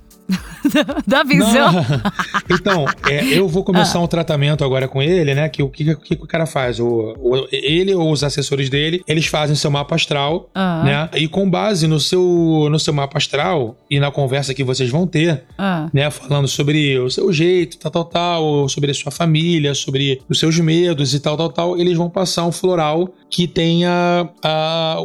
Da 1.08 1.24
visão. 1.24 1.72
Não. 1.72 1.86
Então, 2.52 2.86
é, 3.08 3.26
eu 3.26 3.48
vou 3.48 3.64
começar 3.64 4.00
ah. 4.00 4.02
um 4.02 4.08
tratamento 4.08 4.64
agora 4.64 4.88
com 4.88 5.02
ele, 5.02 5.36
né? 5.36 5.48
Que 5.50 5.62
o 5.62 5.70
que, 5.70 5.96
que, 5.96 6.14
o 6.16 6.26
cara 6.26 6.48
faz? 6.48 6.80
O, 6.80 7.14
o, 7.20 7.48
ele 7.52 7.94
ou 7.94 8.12
os 8.12 8.24
assessores 8.24 8.70
dele, 8.70 9.04
eles 9.08 9.28
fazem 9.28 9.56
seu 9.56 9.70
mapa 9.70 9.94
astral, 9.94 10.50
ah. 10.54 10.84
né? 10.84 11.10
E 11.14 11.28
com 11.28 11.48
base 11.48 11.86
no 11.88 12.00
seu, 12.00 12.68
no 12.72 12.80
seu 12.80 12.92
mapa 12.92 13.20
astral 13.20 13.78
e 13.90 14.00
na 14.00 14.10
conversa 14.10 14.54
que 14.54 14.64
vocês 14.64 14.90
vão 14.90 15.06
ter, 15.06 15.44
ah. 15.58 15.90
né? 15.94 16.10
Falando 16.10 16.48
sobre 16.48 16.98
o 16.98 17.10
seu 17.10 17.32
jeito, 17.32 17.78
tal, 17.78 17.92
tal, 17.92 18.06
tal, 18.06 18.70
sobre 18.70 18.90
a 18.90 18.94
sua 18.96 19.12
família, 19.12 19.76
sobre 19.76 20.22
os 20.28 20.40
seus 20.40 20.60
medos 20.60 21.14
e 21.14 21.20
tal, 21.20 21.38
tal, 21.38 21.50
tal, 21.50 21.78
eles 21.78 21.96
vão 21.96 22.10
passar 22.10 22.46
um 22.46 22.52
floral 22.52 23.14
que 23.30 23.48
tenha 23.48 24.28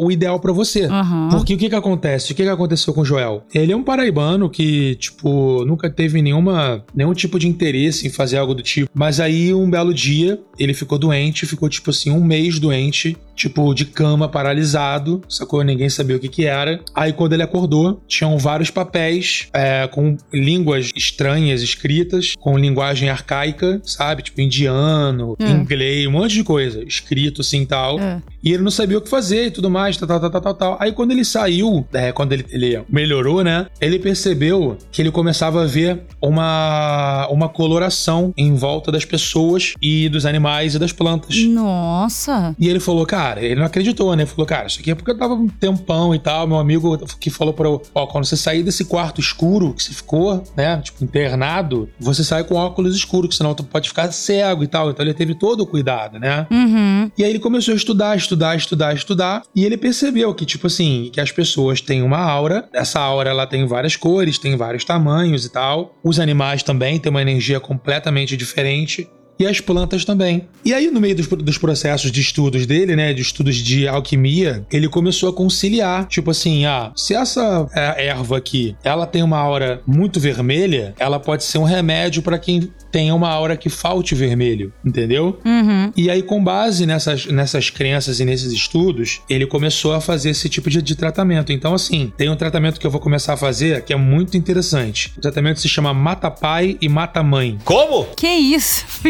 o 0.00 0.11
ideal 0.11 0.40
para 0.40 0.52
você. 0.52 0.87
Uhum. 0.87 1.28
Porque 1.31 1.54
o 1.54 1.59
que 1.59 1.69
que 1.69 1.75
acontece? 1.75 2.33
O 2.33 2.35
que 2.35 2.43
que 2.43 2.49
aconteceu 2.49 2.95
com 2.95 3.02
o 3.02 3.04
Joel? 3.04 3.45
Ele 3.54 3.73
é 3.73 3.76
um 3.76 3.83
paraibano 3.83 4.49
que, 4.49 4.95
tipo, 4.97 5.13
tipo, 5.14 5.64
nunca 5.64 5.88
teve 5.88 6.21
nenhuma, 6.21 6.85
nenhum 6.94 7.14
tipo 7.14 7.38
de 7.38 7.49
interesse 7.49 8.06
em 8.06 8.11
fazer 8.11 8.37
algo 8.37 8.54
do 8.54 8.62
tipo. 8.62 8.90
Mas 8.92 9.21
aí, 9.21 9.54
um 9.54 9.71
belo 9.71 9.94
dia, 9.94 10.40
ele 10.59 10.75
ficou 10.75 10.99
doente, 10.99 11.47
ficou, 11.47 11.68
tipo 11.68 11.90
assim, 11.90 12.11
um 12.11 12.23
mês 12.23 12.59
doente, 12.59 13.16
tipo, 13.34 13.74
de 13.74 13.84
cama, 13.84 14.28
paralisado, 14.28 15.22
sacou? 15.28 15.62
Ninguém 15.62 15.88
sabia 15.88 16.16
o 16.16 16.20
que 16.20 16.28
que 16.28 16.46
era. 16.46 16.80
Aí, 16.94 17.12
quando 17.12 17.32
ele 17.32 17.42
acordou, 17.42 18.02
tinham 18.06 18.38
vários 18.38 18.70
papéis 18.70 19.48
é, 19.52 19.86
com 19.88 20.16
línguas 20.32 20.90
estranhas 20.96 21.62
escritas, 21.62 22.34
com 22.38 22.56
linguagem 22.58 23.08
arcaica, 23.08 23.80
sabe? 23.84 24.22
Tipo, 24.22 24.40
indiano, 24.40 25.36
é. 25.38 25.50
inglês, 25.50 26.06
um 26.06 26.12
monte 26.12 26.34
de 26.34 26.44
coisa, 26.44 26.82
escrito 26.84 27.40
assim 27.40 27.64
tal. 27.64 27.98
É. 27.98 28.22
E 28.42 28.52
ele 28.52 28.62
não 28.62 28.70
sabia 28.70 28.98
o 28.98 29.00
que 29.00 29.08
fazer 29.08 29.46
e 29.46 29.50
tudo 29.50 29.70
mais, 29.70 29.96
tal, 29.96 30.08
tal, 30.08 30.30
tal, 30.30 30.40
tal, 30.40 30.54
tal. 30.54 30.76
Aí, 30.80 30.92
quando 30.92 31.12
ele 31.12 31.24
saiu, 31.24 31.86
é, 31.92 32.12
quando 32.12 32.32
ele, 32.32 32.44
ele 32.50 32.82
melhorou, 32.88 33.42
né? 33.42 33.66
Ele 33.80 33.98
percebeu 33.98 34.76
que 34.92 35.02
ele 35.02 35.10
começava 35.10 35.62
a 35.62 35.66
ver 35.66 36.02
uma, 36.20 37.26
uma 37.30 37.48
coloração 37.48 38.32
em 38.36 38.54
volta 38.54 38.92
das 38.92 39.04
pessoas 39.04 39.74
e 39.80 40.08
dos 40.08 40.26
animais 40.26 40.74
e 40.74 40.78
das 40.78 40.92
plantas. 40.92 41.36
Nossa! 41.44 42.54
E 42.58 42.68
ele 42.68 42.80
falou, 42.80 43.06
cara, 43.06 43.24
ele 43.38 43.54
não 43.54 43.64
acreditou, 43.64 44.14
né? 44.14 44.26
Falou, 44.26 44.47
cara, 44.47 44.66
isso 44.66 44.81
aqui 44.81 44.90
é 44.90 44.95
porque 44.95 45.11
eu 45.11 45.19
tava 45.19 45.35
um 45.35 45.49
tempão 45.49 46.14
e 46.14 46.19
tal. 46.19 46.47
Meu 46.47 46.59
amigo 46.59 46.99
que 47.19 47.31
falou 47.31 47.52
pra 47.52 47.69
eu, 47.69 47.83
ó, 47.95 48.07
quando 48.07 48.25
você 48.25 48.37
sair 48.37 48.62
desse 48.62 48.85
quarto 48.85 49.21
escuro 49.21 49.73
que 49.75 49.83
você 49.83 49.93
ficou, 49.93 50.43
né, 50.57 50.81
tipo, 50.83 51.02
internado, 51.04 51.88
você 51.99 52.23
sai 52.25 52.45
com 52.45 52.54
óculos 52.54 52.97
escuros, 52.97 53.31
que 53.31 53.37
senão 53.37 53.54
tu 53.54 53.64
pode 53.64 53.88
ficar 53.88 54.11
cego 54.12 54.62
e 54.62 54.66
tal. 54.66 54.90
Então 54.90 55.04
ele 55.04 55.14
teve 55.14 55.35
todo 55.35 55.62
o 55.62 55.66
cuidado, 55.66 56.19
né? 56.19 56.47
Uhum. 56.50 57.11
E 57.16 57.25
aí 57.25 57.31
ele 57.31 57.38
começou 57.38 57.73
a 57.73 57.76
estudar, 57.76 58.16
estudar, 58.16 58.57
estudar, 58.57 58.95
estudar. 58.95 59.43
E 59.54 59.64
ele 59.64 59.76
percebeu 59.76 60.35
que, 60.35 60.45
tipo 60.45 60.66
assim, 60.66 61.11
que 61.12 61.21
as 61.21 61.33
pessoas 61.33 61.81
têm 61.81 62.02
uma 62.02 62.19
aura. 62.19 62.69
Essa 62.73 63.00
aura, 63.00 63.31
ela 63.31 63.47
tem 63.47 63.66
várias 63.66 63.97
cores, 63.97 64.38
tem 64.38 64.57
vários 64.57 64.85
tamanhos 64.85 65.45
e 65.45 65.50
tal. 65.50 65.95
Os 66.02 66.19
animais 66.19 66.62
também 66.62 66.99
têm 66.99 67.11
uma 67.11 67.23
energia 67.23 67.61
completamente 67.61 68.37
diferente 68.37 69.09
e 69.38 69.46
as 69.46 69.60
plantas 69.60 70.04
também. 70.04 70.46
E 70.64 70.72
aí, 70.72 70.90
no 70.90 71.00
meio 71.00 71.16
dos, 71.16 71.26
dos, 71.26 71.58
processos 71.58 72.10
de 72.10 72.20
estudos 72.20 72.66
dele, 72.66 72.94
né, 72.94 73.12
de 73.12 73.22
estudos 73.22 73.56
de 73.56 73.88
alquimia, 73.88 74.64
ele 74.70 74.88
começou 74.88 75.28
a 75.28 75.32
conciliar, 75.32 76.06
tipo 76.06 76.30
assim, 76.30 76.66
ah, 76.66 76.92
se 76.94 77.14
essa 77.14 77.66
é, 77.75 78.06
erva 78.06 78.36
aqui, 78.36 78.76
ela 78.84 79.06
tem 79.06 79.23
uma 79.23 79.38
aura 79.38 79.80
muito 79.86 80.20
vermelha, 80.20 80.94
ela 80.99 81.18
pode 81.18 81.44
ser 81.44 81.58
um 81.58 81.64
remédio 81.64 82.23
para 82.23 82.38
quem 82.38 82.70
tem 82.95 83.11
uma 83.11 83.28
aura 83.28 83.57
que 83.57 83.69
falte 83.69 84.15
vermelho, 84.15 84.73
entendeu? 84.85 85.41
Uhum. 85.45 85.93
E 85.97 86.09
aí, 86.09 86.23
com 86.23 86.43
base 86.43 86.87
nessas, 86.87 87.26
nessas 87.26 87.69
crenças 87.69 88.21
e 88.21 88.25
nesses 88.25 88.52
estudos, 88.52 89.21
ele 89.28 89.47
começou 89.47 89.95
a 89.95 90.00
fazer 90.00 90.30
esse 90.30 90.49
tipo 90.49 90.71
de, 90.71 90.80
de 90.80 90.95
tratamento. 90.95 91.50
Então, 91.50 91.75
assim, 91.75 92.13
tem 92.17 92.30
um 92.30 92.37
tratamento 92.37 92.78
que 92.78 92.87
eu 92.87 92.93
vou 92.93 93.00
começar 93.00 93.33
a 93.33 93.37
fazer 93.37 93.83
que 93.83 93.93
é 93.93 93.97
muito 93.97 94.37
interessante. 94.37 95.13
O 95.19 95.21
tratamento 95.21 95.59
se 95.59 95.69
chama 95.69 95.93
Mata 95.93 96.30
Pai 96.30 96.78
e 96.80 96.89
Mata 96.89 97.21
Mãe. 97.21 97.59
Como? 97.65 98.04
Que 98.15 98.28
isso, 98.28 98.87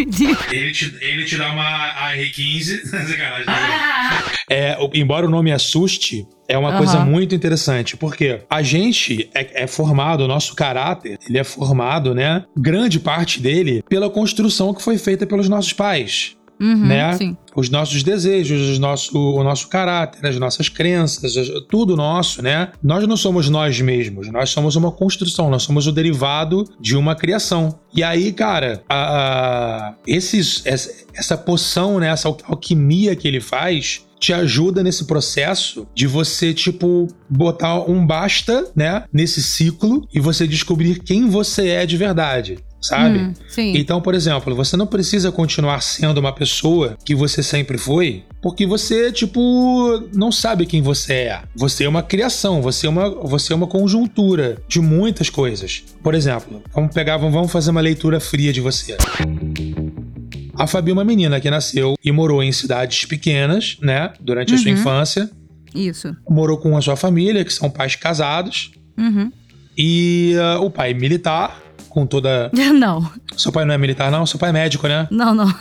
ele 0.51 0.73
te, 0.73 0.97
ele 1.03 1.25
te 1.27 1.37
dá 1.37 1.53
uma 1.53 1.62
AR-15. 1.62 2.81
é, 4.49 4.79
embora 4.94 5.27
o 5.27 5.31
nome 5.31 5.53
assuste, 5.53 6.27
é 6.48 6.59
uma 6.59 6.72
uhum. 6.72 6.78
coisa 6.78 7.00
muito 7.00 7.35
interessante, 7.35 7.96
porque 7.96 8.40
a 8.48 8.62
gente 8.62 9.28
é, 9.35 9.64
é, 9.64 9.66
formado, 9.66 10.24
o 10.24 10.28
nosso 10.28 10.54
caráter, 10.54 11.18
ele 11.28 11.38
é 11.38 11.44
formado, 11.44 12.14
né? 12.14 12.44
Grande 12.57 13.00
parte 13.00 13.40
dele 13.40 13.83
pela 13.88 14.11
construção 14.11 14.74
que 14.74 14.83
foi 14.83 14.98
feita 14.98 15.26
pelos 15.26 15.48
nossos 15.48 15.72
pais. 15.72 16.37
Uhum, 16.61 16.87
né? 16.87 17.12
Sim. 17.14 17.37
Os 17.57 17.68
nossos 17.68 18.02
desejos, 18.02 18.70
os 18.70 18.78
nosso, 18.78 19.18
o 19.18 19.42
nosso 19.42 19.68
caráter, 19.68 20.24
as 20.26 20.38
nossas 20.38 20.68
crenças, 20.68 21.35
tudo 21.68 21.96
nosso, 21.96 22.42
né? 22.42 22.70
Nós 22.83 23.07
não 23.07 23.16
somos 23.16 23.48
nós 23.48 23.80
mesmos, 23.80 24.30
nós 24.30 24.50
somos 24.50 24.76
uma 24.76 24.90
construção, 24.90 25.50
nós 25.50 25.62
somos 25.62 25.87
o 25.87 25.92
derivado 25.92 26.64
de 26.80 26.96
uma 26.96 27.14
criação. 27.14 27.78
E 27.92 28.02
aí, 28.02 28.33
cara, 28.33 28.83
a, 28.88 28.96
a, 28.96 29.94
esses, 30.07 30.62
essa, 30.64 30.90
essa 31.14 31.37
poção, 31.37 31.98
né? 31.98 32.09
essa 32.09 32.28
alquimia 32.28 33.14
que 33.14 33.28
ele 33.28 33.40
faz, 33.40 34.03
te 34.18 34.33
ajuda 34.33 34.83
nesse 34.83 35.05
processo 35.05 35.87
de 35.94 36.07
você, 36.07 36.53
tipo, 36.55 37.09
botar 37.29 37.81
um 37.88 38.07
basta, 38.07 38.70
né, 38.74 39.05
nesse 39.12 39.42
ciclo 39.42 40.09
e 40.12 40.20
você 40.20 40.46
descobrir 40.46 41.00
quem 41.00 41.29
você 41.29 41.68
é 41.68 41.87
de 41.87 41.96
verdade 41.96 42.59
sabe? 42.85 43.18
Hum, 43.18 43.33
então, 43.57 43.98
por 43.98 44.14
exemplo, 44.14 44.55
você 44.55 44.77
não 44.77 44.87
precisa 44.87 45.33
continuar 45.33 45.81
sendo 45.81 46.18
uma 46.18 46.35
pessoa 46.35 46.98
que 47.03 47.14
você 47.14 47.42
sempre 47.42 47.79
foi, 47.79 48.24
porque 48.42 48.66
você, 48.66 49.11
tipo, 49.11 50.05
não 50.14 50.31
sabe 50.31 50.66
quem 50.66 50.83
você 50.83 51.14
é. 51.14 51.42
Você 51.57 51.85
é 51.85 51.88
uma 51.88 52.03
criação, 52.03 52.61
você 52.61 52.87
é 52.87 52.90
uma, 52.90 53.09
você 53.09 53.55
é 53.55 53.57
uma 53.57 53.66
conjuntura 53.66 54.59
de 54.68 54.81
muitas 54.81 55.31
coisas. 55.31 55.83
Por 56.03 56.14
exemplo, 56.14 56.62
vamos 56.74 56.92
pegar, 56.92 57.16
vamos 57.16 57.50
fazer 57.50 57.70
uma 57.70 57.81
leitura 57.81 58.20
fria 58.20 58.53
de 58.53 58.61
você. 58.61 58.98
A 60.56 60.66
Fabi 60.66 60.90
é 60.90 60.94
uma 60.94 61.04
menina 61.04 61.40
que 61.40 61.50
nasceu 61.50 61.94
e 62.04 62.12
morou 62.12 62.42
em 62.42 62.52
cidades 62.52 63.04
pequenas, 63.04 63.76
né? 63.80 64.12
Durante 64.20 64.54
a 64.54 64.58
sua 64.58 64.70
uhum. 64.70 64.78
infância. 64.78 65.30
Isso. 65.74 66.16
Morou 66.28 66.58
com 66.58 66.76
a 66.76 66.80
sua 66.80 66.96
família, 66.96 67.44
que 67.44 67.52
são 67.52 67.68
pais 67.68 67.96
casados. 67.96 68.70
Uhum. 68.96 69.32
E 69.76 70.34
uh, 70.36 70.64
o 70.64 70.70
pai 70.70 70.94
militar, 70.94 71.60
com 71.88 72.06
toda. 72.06 72.50
Não. 72.54 73.10
Seu 73.36 73.50
pai 73.50 73.64
não 73.64 73.74
é 73.74 73.78
militar, 73.78 74.10
não? 74.10 74.24
Seu 74.24 74.38
pai 74.38 74.50
é 74.50 74.52
médico, 74.52 74.86
né? 74.86 75.08
Não, 75.10 75.34
não. 75.34 75.52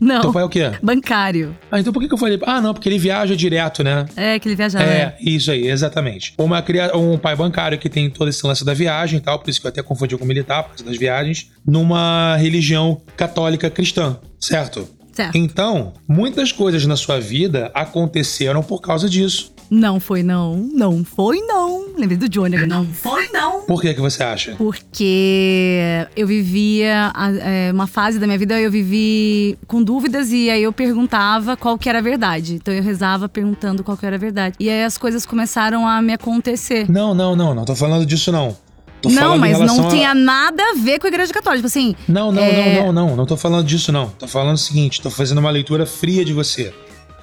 Não. 0.00 0.20
Teu 0.20 0.32
pai 0.32 0.42
é 0.42 0.46
o 0.46 0.48
quê? 0.48 0.72
Bancário. 0.82 1.56
Ah, 1.70 1.78
então 1.80 1.92
por 1.92 2.00
que, 2.00 2.08
que 2.08 2.14
eu 2.14 2.18
falei? 2.18 2.38
Ah, 2.44 2.60
não, 2.60 2.72
porque 2.74 2.88
ele 2.88 2.98
viaja 2.98 3.34
direto, 3.36 3.82
né? 3.82 4.06
É, 4.16 4.38
que 4.38 4.48
ele 4.48 4.56
viajava. 4.56 4.84
É, 4.84 5.16
isso 5.20 5.50
aí, 5.50 5.66
exatamente. 5.68 6.34
Uma, 6.38 6.60
cria- 6.62 6.96
um 6.96 7.16
pai 7.18 7.34
bancário 7.36 7.78
que 7.78 7.88
tem 7.88 8.08
todo 8.10 8.28
esse 8.28 8.46
lance 8.46 8.64
da 8.64 8.74
viagem 8.74 9.18
e 9.18 9.22
tal, 9.22 9.38
por 9.38 9.48
isso 9.50 9.60
que 9.60 9.66
eu 9.66 9.70
até 9.70 9.82
confundi 9.82 10.16
com 10.16 10.24
militar, 10.24 10.62
por 10.62 10.70
causa 10.70 10.84
das 10.84 10.96
viagens, 10.98 11.50
numa 11.66 12.36
religião 12.36 13.00
católica 13.16 13.70
cristã, 13.70 14.18
certo? 14.40 14.88
Certo. 15.14 15.36
Então, 15.36 15.92
muitas 16.08 16.50
coisas 16.52 16.84
na 16.86 16.96
sua 16.96 17.20
vida 17.20 17.70
aconteceram 17.74 18.62
por 18.62 18.80
causa 18.80 19.08
disso. 19.08 19.52
Não 19.70 19.98
foi 19.98 20.22
não. 20.22 20.56
Não 20.74 21.02
foi 21.04 21.40
não. 21.40 21.86
Lembrei 21.96 22.18
do 22.18 22.28
Johnny. 22.28 22.66
Não 22.66 22.84
foi, 22.84 23.28
não. 23.32 23.62
Por 23.62 23.80
que, 23.80 23.94
que 23.94 24.00
você 24.00 24.22
acha? 24.22 24.54
Porque 24.56 26.06
eu 26.16 26.26
vivia 26.26 27.10
a- 27.14 27.32
é, 27.32 27.72
uma 27.72 27.86
fase 27.86 28.18
da 28.18 28.26
minha 28.26 28.38
vida, 28.38 28.60
eu 28.60 28.70
vivi 28.70 29.56
com 29.66 29.82
dúvidas 29.82 30.30
e 30.32 30.50
aí 30.50 30.62
eu 30.62 30.72
perguntava 30.72 31.56
qual 31.56 31.78
que 31.78 31.88
era 31.88 31.98
a 31.98 32.02
verdade. 32.02 32.54
Então 32.56 32.72
eu 32.74 32.82
rezava 32.82 33.28
perguntando 33.28 33.82
qual 33.82 33.96
que 33.96 34.04
era 34.04 34.16
a 34.16 34.18
verdade. 34.18 34.56
E 34.60 34.68
aí 34.68 34.84
as 34.84 34.98
coisas 34.98 35.24
começaram 35.24 35.86
a 35.88 36.00
me 36.02 36.12
acontecer. 36.12 36.90
Não, 36.90 37.14
não, 37.14 37.34
não, 37.34 37.54
não 37.54 37.64
tô 37.64 37.74
falando 37.74 38.04
disso 38.04 38.30
não. 38.30 38.56
Tô 39.08 39.14
não, 39.14 39.38
mas 39.38 39.58
não 39.60 39.86
a- 39.86 39.90
tinha 39.90 40.14
nada 40.14 40.62
a 40.62 40.74
ver 40.74 40.98
com 40.98 41.06
a 41.06 41.10
igreja 41.10 41.32
católica. 41.32 41.58
Tipo 41.58 41.66
assim, 41.66 41.94
Não, 42.08 42.30
não, 42.32 42.42
É. 42.42 42.76
não, 42.82 42.92
não, 42.92 43.08
não, 43.08 43.16
não 43.16 43.26
tô 43.26 43.36
falando 43.36 43.66
disso 43.66 43.90
não. 43.92 44.08
Tô 44.10 44.26
falando 44.28 44.54
o 44.54 44.58
seguinte, 44.58 45.00
tô 45.00 45.10
fazendo 45.10 45.38
uma 45.38 45.50
leitura 45.50 45.86
fria 45.86 46.24
de 46.24 46.32
você. 46.32 46.72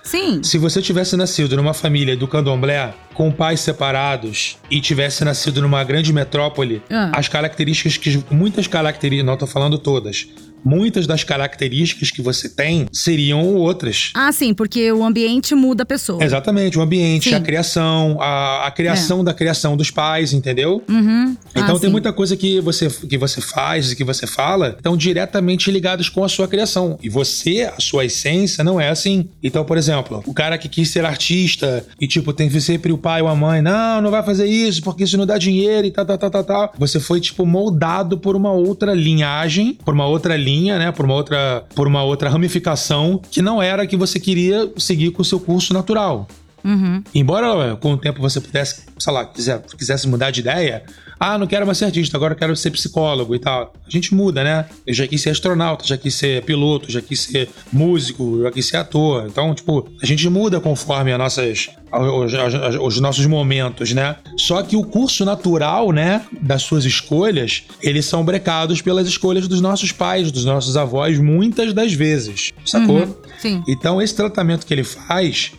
sim. 0.04 0.42
Se 0.44 0.58
você 0.58 0.82
tivesse 0.82 1.16
nascido 1.16 1.56
numa 1.56 1.74
família 1.76 2.18
do 2.18 2.28
candomblé, 2.28 2.92
com 3.14 3.32
pais 3.32 3.60
separados, 3.60 4.58
e 4.70 4.82
tivesse 4.82 5.24
nascido 5.24 5.62
numa 5.62 5.84
grande 5.84 6.12
metrópole, 6.12 6.82
Ah. 6.90 7.12
as 7.14 7.28
características 7.28 7.98
que. 7.98 8.24
Muitas 8.32 8.66
características. 8.68 9.26
Não 9.26 9.38
tô 9.38 9.46
falando 9.46 9.78
todas. 9.78 10.28
Muitas 10.64 11.08
das 11.08 11.24
características 11.24 12.12
que 12.12 12.22
você 12.22 12.48
tem 12.50 12.86
seriam 12.92 13.56
outras. 13.56 14.12
Ah, 14.14 14.32
sim, 14.32 14.54
porque 14.54 14.92
o 14.92 15.04
ambiente 15.04 15.56
muda 15.56 15.84
a 15.84 15.86
pessoa. 15.86 16.24
Exatamente, 16.24 16.78
o 16.78 16.82
ambiente, 16.82 17.30
Sim. 17.30 17.36
a 17.36 17.42
criação, 17.42 18.18
a, 18.22 18.68
a 18.68 18.72
criação 18.72 19.24
da 19.24 19.34
criação 19.34 19.76
dos 19.76 19.90
pais, 19.92 20.34
entendeu? 20.34 20.84
Uhum. 20.90 21.36
Então 21.52 21.76
Ah, 21.76 21.80
tem 21.80 21.88
sim. 21.88 21.92
muita 21.92 22.14
coisa 22.14 22.36
que 22.38 22.60
você, 22.62 22.88
que 22.90 23.18
você 23.18 23.42
faz 23.42 23.92
e 23.92 23.96
que 23.96 24.04
você 24.04 24.26
fala 24.28 24.76
estão 24.78 24.96
diretamente 24.98 25.72
ligadas 25.72 26.10
com 26.10 26.24
a 26.24 26.30
sua 26.30 26.48
criação. 26.48 26.98
E 27.02 27.10
você, 27.10 27.70
a 27.76 27.80
sua 27.80 28.06
essência, 28.06 28.64
não 28.64 28.80
é 28.80 28.90
assim. 28.90 29.28
Então, 29.44 29.64
por 29.66 29.78
exemplo, 29.78 30.24
o 30.26 30.34
cara 30.34 30.58
que 30.58 30.70
quis 30.70 30.90
ser 30.90 31.06
artista 31.06 31.86
e, 32.00 32.08
tipo, 32.08 32.34
tem 32.34 32.50
sempre 32.60 32.92
o 32.92 32.98
pai 32.98 33.22
ou 33.22 33.28
a 33.28 33.36
mãe, 33.36 33.62
não, 33.62 34.02
não 34.02 34.12
vai 34.12 34.24
fazer 34.24 34.46
isso 34.48 34.82
porque 34.84 35.04
isso 35.04 35.18
não 35.18 35.26
dá 35.26 35.38
dinheiro 35.38 35.88
e 35.88 35.92
tal, 35.92 36.06
tal, 36.06 36.18
tal, 36.18 36.30
tal, 36.30 36.44
tal. 36.44 36.74
Você 36.78 37.00
foi, 37.00 37.20
tipo, 37.20 37.46
moldado 37.46 38.18
por 38.18 38.36
uma 38.36 38.52
outra 38.52 38.94
linhagem, 38.94 39.78
por 39.86 39.94
uma 39.94 40.06
outra 40.06 40.36
linha, 40.36 40.51
né? 40.78 40.92
Por 40.92 41.06
uma 41.06 41.14
outra, 41.14 41.64
por 41.76 41.88
uma 41.88 42.04
outra 42.04 42.30
ramificação 42.30 43.22
que 43.32 43.42
não 43.42 43.62
era 43.62 43.84
a 43.84 43.88
que 43.88 43.96
você 43.96 44.20
queria 44.20 44.72
seguir 44.78 45.12
com 45.12 45.22
o 45.22 45.26
seu 45.26 45.40
curso 45.40 45.74
natural. 45.74 46.28
Uhum. 46.64 47.04
Embora 47.14 47.76
com 47.78 47.94
o 47.94 47.98
tempo 47.98 48.22
você 48.22 48.40
pudesse, 48.40 48.84
sei 49.00 49.14
lá, 49.14 49.26
quiser, 49.26 49.62
quisesse 49.78 50.08
mudar 50.08 50.32
de 50.32 50.42
ideia, 50.42 50.84
ah, 51.24 51.38
não 51.38 51.46
quero 51.46 51.66
mais 51.68 51.78
ser 51.78 51.86
artista, 51.86 52.18
agora 52.18 52.34
eu 52.34 52.38
quero 52.38 52.56
ser 52.56 52.72
psicólogo 52.72 53.36
e 53.36 53.40
tal. 53.40 53.74
A 53.86 53.90
gente 53.90 54.14
muda, 54.16 54.44
né? 54.44 54.66
Eu 54.88 54.94
já 54.94 55.06
quis 55.08 55.22
ser 55.22 55.30
astronauta, 55.30 55.86
já 55.86 55.96
quis 55.96 56.16
ser 56.16 56.42
piloto, 56.44 56.92
já 56.92 57.00
quis 57.00 57.22
ser 57.22 57.48
músico, 57.72 58.42
já 58.42 58.52
quis 58.52 58.66
ser 58.68 58.78
ator. 58.78 59.26
Então, 59.28 59.54
tipo, 59.54 59.88
a 60.02 60.06
gente 60.06 60.28
muda 60.30 60.60
conforme 60.60 61.12
as 61.14 61.20
nossas, 61.20 61.70
os, 61.94 62.34
os- 62.34 62.76
os 62.96 63.00
nossos 63.00 63.26
momentos, 63.28 63.94
né? 63.94 64.16
Só 64.38 64.64
que 64.64 64.76
o 64.76 64.84
curso 64.84 65.24
natural, 65.24 65.92
né, 65.92 66.26
das 66.42 66.64
suas 66.64 66.86
escolhas, 66.86 67.64
eles 67.82 68.06
são 68.06 68.24
brecados 68.26 68.82
pelas 68.82 69.08
escolhas 69.08 69.48
dos 69.48 69.62
nossos 69.62 69.92
pais, 69.92 70.32
dos 70.32 70.44
nossos 70.46 70.76
avós, 70.76 71.20
muitas 71.20 71.72
das 71.74 71.94
vezes. 71.94 72.52
Sacou? 72.66 72.98
Uhum. 73.04 73.16
Sim. 73.40 73.64
Então, 73.68 74.02
esse 74.02 74.16
tratamento 74.16 74.66
que 74.66 74.74
ele 74.74 74.84
faz, 74.84 75.52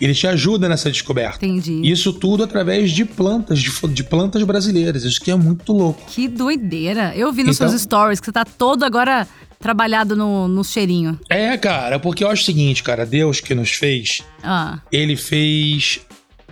ele 0.00 0.14
te 0.14 0.26
ajuda 0.26 0.68
nessa 0.68 0.90
descoberta. 0.90 1.44
Entendi. 1.44 1.80
Isso 1.90 2.12
tudo 2.12 2.42
através 2.44 2.90
de 2.90 3.04
plantas, 3.04 3.58
de, 3.60 3.70
de 3.88 4.04
plantas 4.04 4.42
brasileiras. 4.42 5.04
Isso 5.04 5.20
que 5.20 5.30
é 5.30 5.34
muito 5.36 5.72
louco. 5.72 6.02
Que 6.08 6.28
doideira. 6.28 7.12
Eu 7.16 7.32
vi 7.32 7.42
nos 7.44 7.56
Então- 7.56 7.68
seus 7.68 7.82
stories 7.82 8.20
que 8.20 8.26
você 8.26 8.32
tá 8.32 8.44
todo 8.44 8.84
agora 8.84 9.26
trabalhado 9.58 10.14
no, 10.14 10.46
no 10.48 10.62
cheirinho. 10.62 11.18
É, 11.30 11.56
cara, 11.56 11.98
porque 11.98 12.22
eu 12.22 12.28
acho 12.28 12.42
o 12.42 12.44
seguinte, 12.44 12.82
cara, 12.82 13.06
Deus 13.06 13.40
que 13.40 13.54
nos 13.54 13.70
fez, 13.70 14.22
Ah, 14.42 14.78
ele 14.92 15.16
fez 15.16 16.00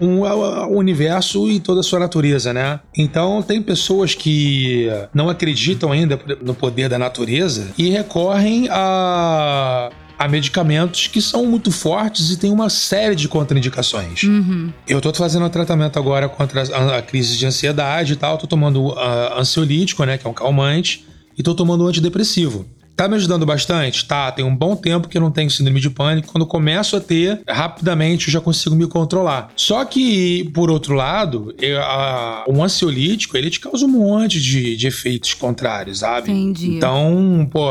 um, 0.01 0.21
o 0.23 0.65
o 0.75 0.79
universo 0.79 1.49
e 1.51 1.61
toda 1.61 1.81
a 1.81 1.83
sua 1.83 2.01
natureza, 2.01 2.53
né? 2.53 2.81
Então 2.97 3.43
tem 3.43 3.63
pessoas 3.63 4.15
que 4.15 4.89
não 5.15 5.29
acreditam 5.29 5.93
ainda 5.93 6.19
no 6.43 6.55
poder 6.55 6.89
da 6.89 6.99
natureza 6.99 7.69
e 7.79 7.91
recorrem 7.91 8.69
a, 8.71 9.91
a 10.25 10.29
medicamentos 10.29 11.07
que 11.07 11.21
são 11.21 11.47
muito 11.47 11.71
fortes 11.71 12.31
e 12.31 12.37
tem 12.37 12.51
uma 12.51 12.69
série 12.71 13.15
de 13.15 13.29
contraindicações. 13.29 14.23
uhum. 14.23 14.73
Eu 14.89 15.01
tô 15.01 15.13
fazendo 15.13 15.45
um 15.45 15.49
tratamento 15.49 15.99
agora 15.99 16.29
contra 16.29 16.63
a, 16.75 16.97
a 16.99 17.03
crise 17.03 17.37
de 17.37 17.47
ansiedade 17.47 18.15
e 18.15 18.17
tal. 18.17 18.39
Tô 18.39 18.47
tomando 18.47 18.93
ah, 18.99 19.35
ansiolítico, 19.39 20.05
né? 20.05 20.17
Que 20.19 20.27
é 20.27 20.31
um 20.31 20.35
calmante. 20.35 21.05
E 21.37 21.43
tô 21.43 21.55
tomando 21.55 21.85
um 21.85 21.89
antidepressivo. 21.89 22.65
Tá 22.97 23.09
me 23.09 23.17
ajudando 23.17 23.45
bastante? 23.45 24.05
Tá, 24.07 24.31
tem 24.31 24.45
um 24.45 24.55
bom 24.55 24.77
tempo 24.77 25.09
que 25.09 25.17
eu 25.19 25.21
não 25.21 25.33
tenho 25.33 25.51
síndrome 25.51 25.81
de 25.81 25.91
pânico. 25.91 26.29
Quando 26.31 26.47
começo 26.47 26.97
a 26.97 27.01
ter, 27.01 27.41
rapidamente 27.49 28.29
eu 28.29 28.33
já 28.33 28.41
consigo 28.41 28.77
me 28.77 28.87
controlar. 28.87 29.51
Só 29.57 29.85
que, 29.85 30.49
por 30.55 30.71
outro 30.71 30.95
lado, 30.95 31.53
eu, 31.61 31.81
a- 31.83 32.45
um 32.49 32.63
ansiolítico, 32.63 33.37
ele 33.37 33.51
te 33.51 33.59
causa 33.59 33.85
um 33.85 33.89
monte 33.89 34.41
de, 34.41 34.77
de 34.77 34.87
efeitos 34.87 35.35
contrários, 35.35 35.99
sabe? 35.99 36.31
Entendi. 36.31 36.77
Então, 36.77 37.49
pô, 37.51 37.69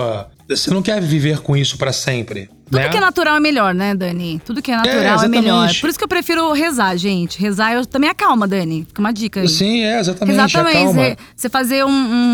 você 0.55 0.71
não 0.71 0.81
quer 0.81 1.01
viver 1.01 1.39
com 1.39 1.55
isso 1.55 1.77
pra 1.77 1.91
sempre. 1.93 2.49
Tudo 2.65 2.77
né? 2.81 2.89
que 2.89 2.97
é 2.97 2.99
natural 3.01 3.35
é 3.35 3.39
melhor, 3.39 3.73
né, 3.73 3.93
Dani? 3.93 4.41
Tudo 4.43 4.59
que 4.61 4.71
é 4.71 4.75
natural 4.75 4.97
é, 4.97 5.05
exatamente. 5.13 5.41
melhor. 5.41 5.69
Por 5.79 5.89
isso 5.89 5.97
que 5.99 6.03
eu 6.03 6.07
prefiro 6.07 6.51
rezar, 6.53 6.95
gente. 6.97 7.39
Rezar 7.39 7.73
eu 7.73 7.85
também 7.85 8.09
acalma, 8.09 8.47
Dani. 8.47 8.85
Fica 8.87 8.99
uma 8.99 9.13
dica 9.13 9.41
aí. 9.41 9.47
Sim, 9.47 9.83
é, 9.83 9.99
exatamente. 9.99 10.35
Exatamente. 10.39 10.77
acalma. 10.77 11.17
Você- 11.35 11.49
fazer 11.49 11.85
um, 11.85 11.89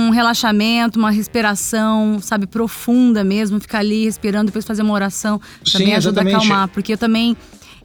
um 0.08 0.10
relaxamento, 0.12 0.98
uma 0.98 1.12
respiração, 1.12 2.20
sabe, 2.22 2.48
profunda 2.48 3.24
mesmo, 3.24 3.60
ficar 3.60 3.80
ali 3.80 4.06
respirando, 4.06 4.46
depois 4.46 4.64
fazer 4.66 4.82
uma 4.82 4.94
oração, 4.94 5.42
também 5.72 5.88
Sim, 5.90 5.94
ajuda 5.96 6.22
a 6.22 6.24
exatamente. 6.24 6.36
acalmar. 6.48 6.68
Porque 6.70 6.94
eu 6.94 6.98
também. 6.98 7.36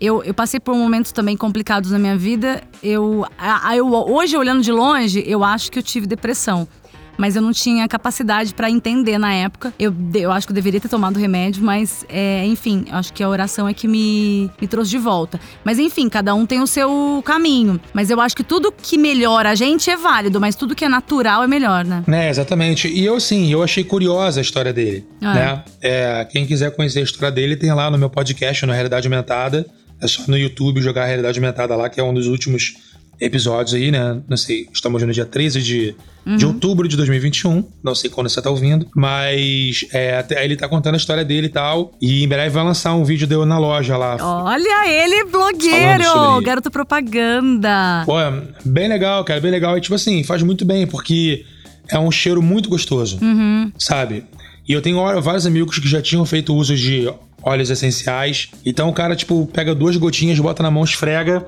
Eu, 0.01 0.23
eu 0.25 0.35
passei 0.35 0.61
por 0.61 0.75
momentos 0.77 1.13
também 1.13 1.37
complicados 1.37 1.91
na 1.91 1.99
minha 1.99 2.17
vida. 2.17 2.63
Eu, 2.83 3.25
a- 3.39 3.69
a- 3.71 3.77
eu, 3.77 3.89
hoje, 3.89 4.37
olhando 4.37 4.61
de 4.63 4.71
longe, 4.71 5.23
eu 5.27 5.43
acho 5.43 5.71
que 5.73 5.79
eu 5.79 5.83
tive 5.83 6.07
depressão. 6.07 6.69
Mas 7.17 7.37
eu 7.37 7.43
não 7.43 7.53
tinha 7.53 7.87
capacidade 7.89 8.55
pra 8.55 8.71
entender 8.71 9.19
na 9.19 9.33
época. 9.33 9.73
Eu, 9.79 9.95
eu 10.15 10.31
acho 10.33 10.47
que 10.47 10.53
eu 10.53 10.55
deveria 10.55 10.81
ter 10.81 10.89
tomado 10.89 11.19
remédio, 11.19 11.63
mas, 11.63 12.05
é, 12.09 12.45
enfim, 12.47 12.85
eu 12.91 12.97
acho 12.97 13.13
que 13.13 13.23
a 13.23 13.29
oração 13.29 13.69
é 13.69 13.75
que 13.75 13.87
me, 13.87 14.51
me 14.61 14.67
trouxe 14.67 14.91
de 14.91 14.99
volta. 14.99 15.39
Mas, 15.65 15.79
enfim, 15.79 16.09
cada 16.09 16.35
um 16.35 16.45
tem 16.47 16.61
o 16.61 16.67
seu 16.67 17.23
caminho. 17.25 17.81
Mas 17.93 18.11
eu 18.11 18.21
acho 18.21 18.37
que 18.37 18.43
tudo 18.45 18.73
que 18.73 18.99
melhora 18.99 19.51
a 19.51 19.55
gente 19.55 19.89
é 19.91 19.97
válido, 19.97 20.41
mas 20.41 20.55
tudo 20.57 20.75
que 20.75 20.85
é 20.85 20.89
natural 20.89 21.43
é 21.43 21.47
melhor, 21.47 21.85
né? 21.85 22.03
É, 22.09 22.29
exatamente. 22.29 22.89
E 22.89 23.05
eu, 23.05 23.19
sim, 23.21 23.51
eu 23.53 23.63
achei 23.63 23.85
curiosa 23.85 24.41
a 24.41 24.43
história 24.43 24.73
dele, 24.73 25.07
Ah. 25.23 25.35
né? 25.35 25.65
É, 25.81 26.25
quem 26.31 26.47
quiser 26.47 26.75
conhecer 26.75 27.01
a 27.01 27.03
história 27.03 27.31
dele, 27.31 27.57
tem 27.57 27.73
lá 27.73 27.91
no 27.91 27.99
meu 27.99 28.11
podcast, 28.11 28.65
no 28.67 28.73
Realidade 28.73 29.07
Aumentada. 29.07 29.67
É 30.01 30.07
só 30.09 30.23
no 30.27 30.37
YouTube 30.37 30.81
jogar 30.83 31.07
Realidade 31.07 31.39
Aumentada 31.39 31.75
lá, 31.77 31.89
que 31.89 32.01
é 32.01 32.03
um 32.03 32.13
dos 32.13 32.27
últimos 32.27 32.75
episódios 33.21 33.75
aí, 33.75 33.91
né? 33.91 34.21
Não 34.29 34.37
sei, 34.37 34.69
estamos 34.73 35.03
no 35.03 35.13
dia 35.13 35.25
13 35.25 35.63
de, 35.63 35.95
de 36.37 36.45
outubro 36.47 36.87
de 36.89 36.97
2021. 36.97 37.65
Não 37.83 37.95
sei 37.95 38.11
quando 38.11 38.29
você 38.29 38.41
tá 38.43 38.51
ouvindo. 38.51 38.87
Mas 38.95 39.85
é, 39.93 40.17
até- 40.19 40.45
ele 40.45 40.57
tá 40.57 40.69
contando 40.69 40.95
a 40.95 40.97
história 40.97 41.25
dele 41.25 41.47
e 41.47 41.51
tal. 41.51 41.93
E 42.01 42.25
em 42.25 42.29
breve 42.29 42.51
vai 42.51 42.65
lançar 42.65 42.95
um 42.95 43.05
vídeo 43.05 43.27
dele 43.27 43.45
na 43.45 43.59
loja 43.59 43.97
lá. 43.97 44.17
Olha 44.21 44.89
ele, 44.89 45.25
blogueiro! 45.31 46.41
Garoto 46.43 46.71
propaganda. 46.71 48.03
Pô, 48.07 48.21
é 48.21 48.43
bem 48.65 48.89
legal, 48.89 49.25
cara, 49.25 49.41
bem 49.41 49.51
legal. 49.51 49.77
E 49.77 49.81
tipo 49.81 49.95
assim, 49.95 50.23
faz 50.25 50.43
muito 50.43 50.65
bem, 50.65 50.87
porque 50.87 51.45
é 51.89 51.99
um 51.99 52.11
cheiro 52.11 52.43
muito 52.43 52.69
gostoso, 52.69 53.19
Uhum. 53.23 53.71
sabe? 53.79 54.25
E 54.69 54.73
eu 54.73 54.81
tenho 54.81 54.97
vários 55.21 55.47
amigos 55.47 55.79
que 55.79 55.87
já 55.89 56.01
tinham 56.01 56.25
feito 56.25 56.55
uso 56.55 56.75
de 56.75 57.09
óleos 57.45 57.69
essenciais. 57.71 58.49
Então 58.65 58.89
o 58.89 58.93
cara, 58.93 59.15
tipo, 59.15 59.47
pega 59.53 59.75
duas 59.75 59.97
gotinhas, 59.97 60.39
bota 60.41 60.63
na 60.63 60.71
mão, 60.71 60.83
esfrega, 60.83 61.45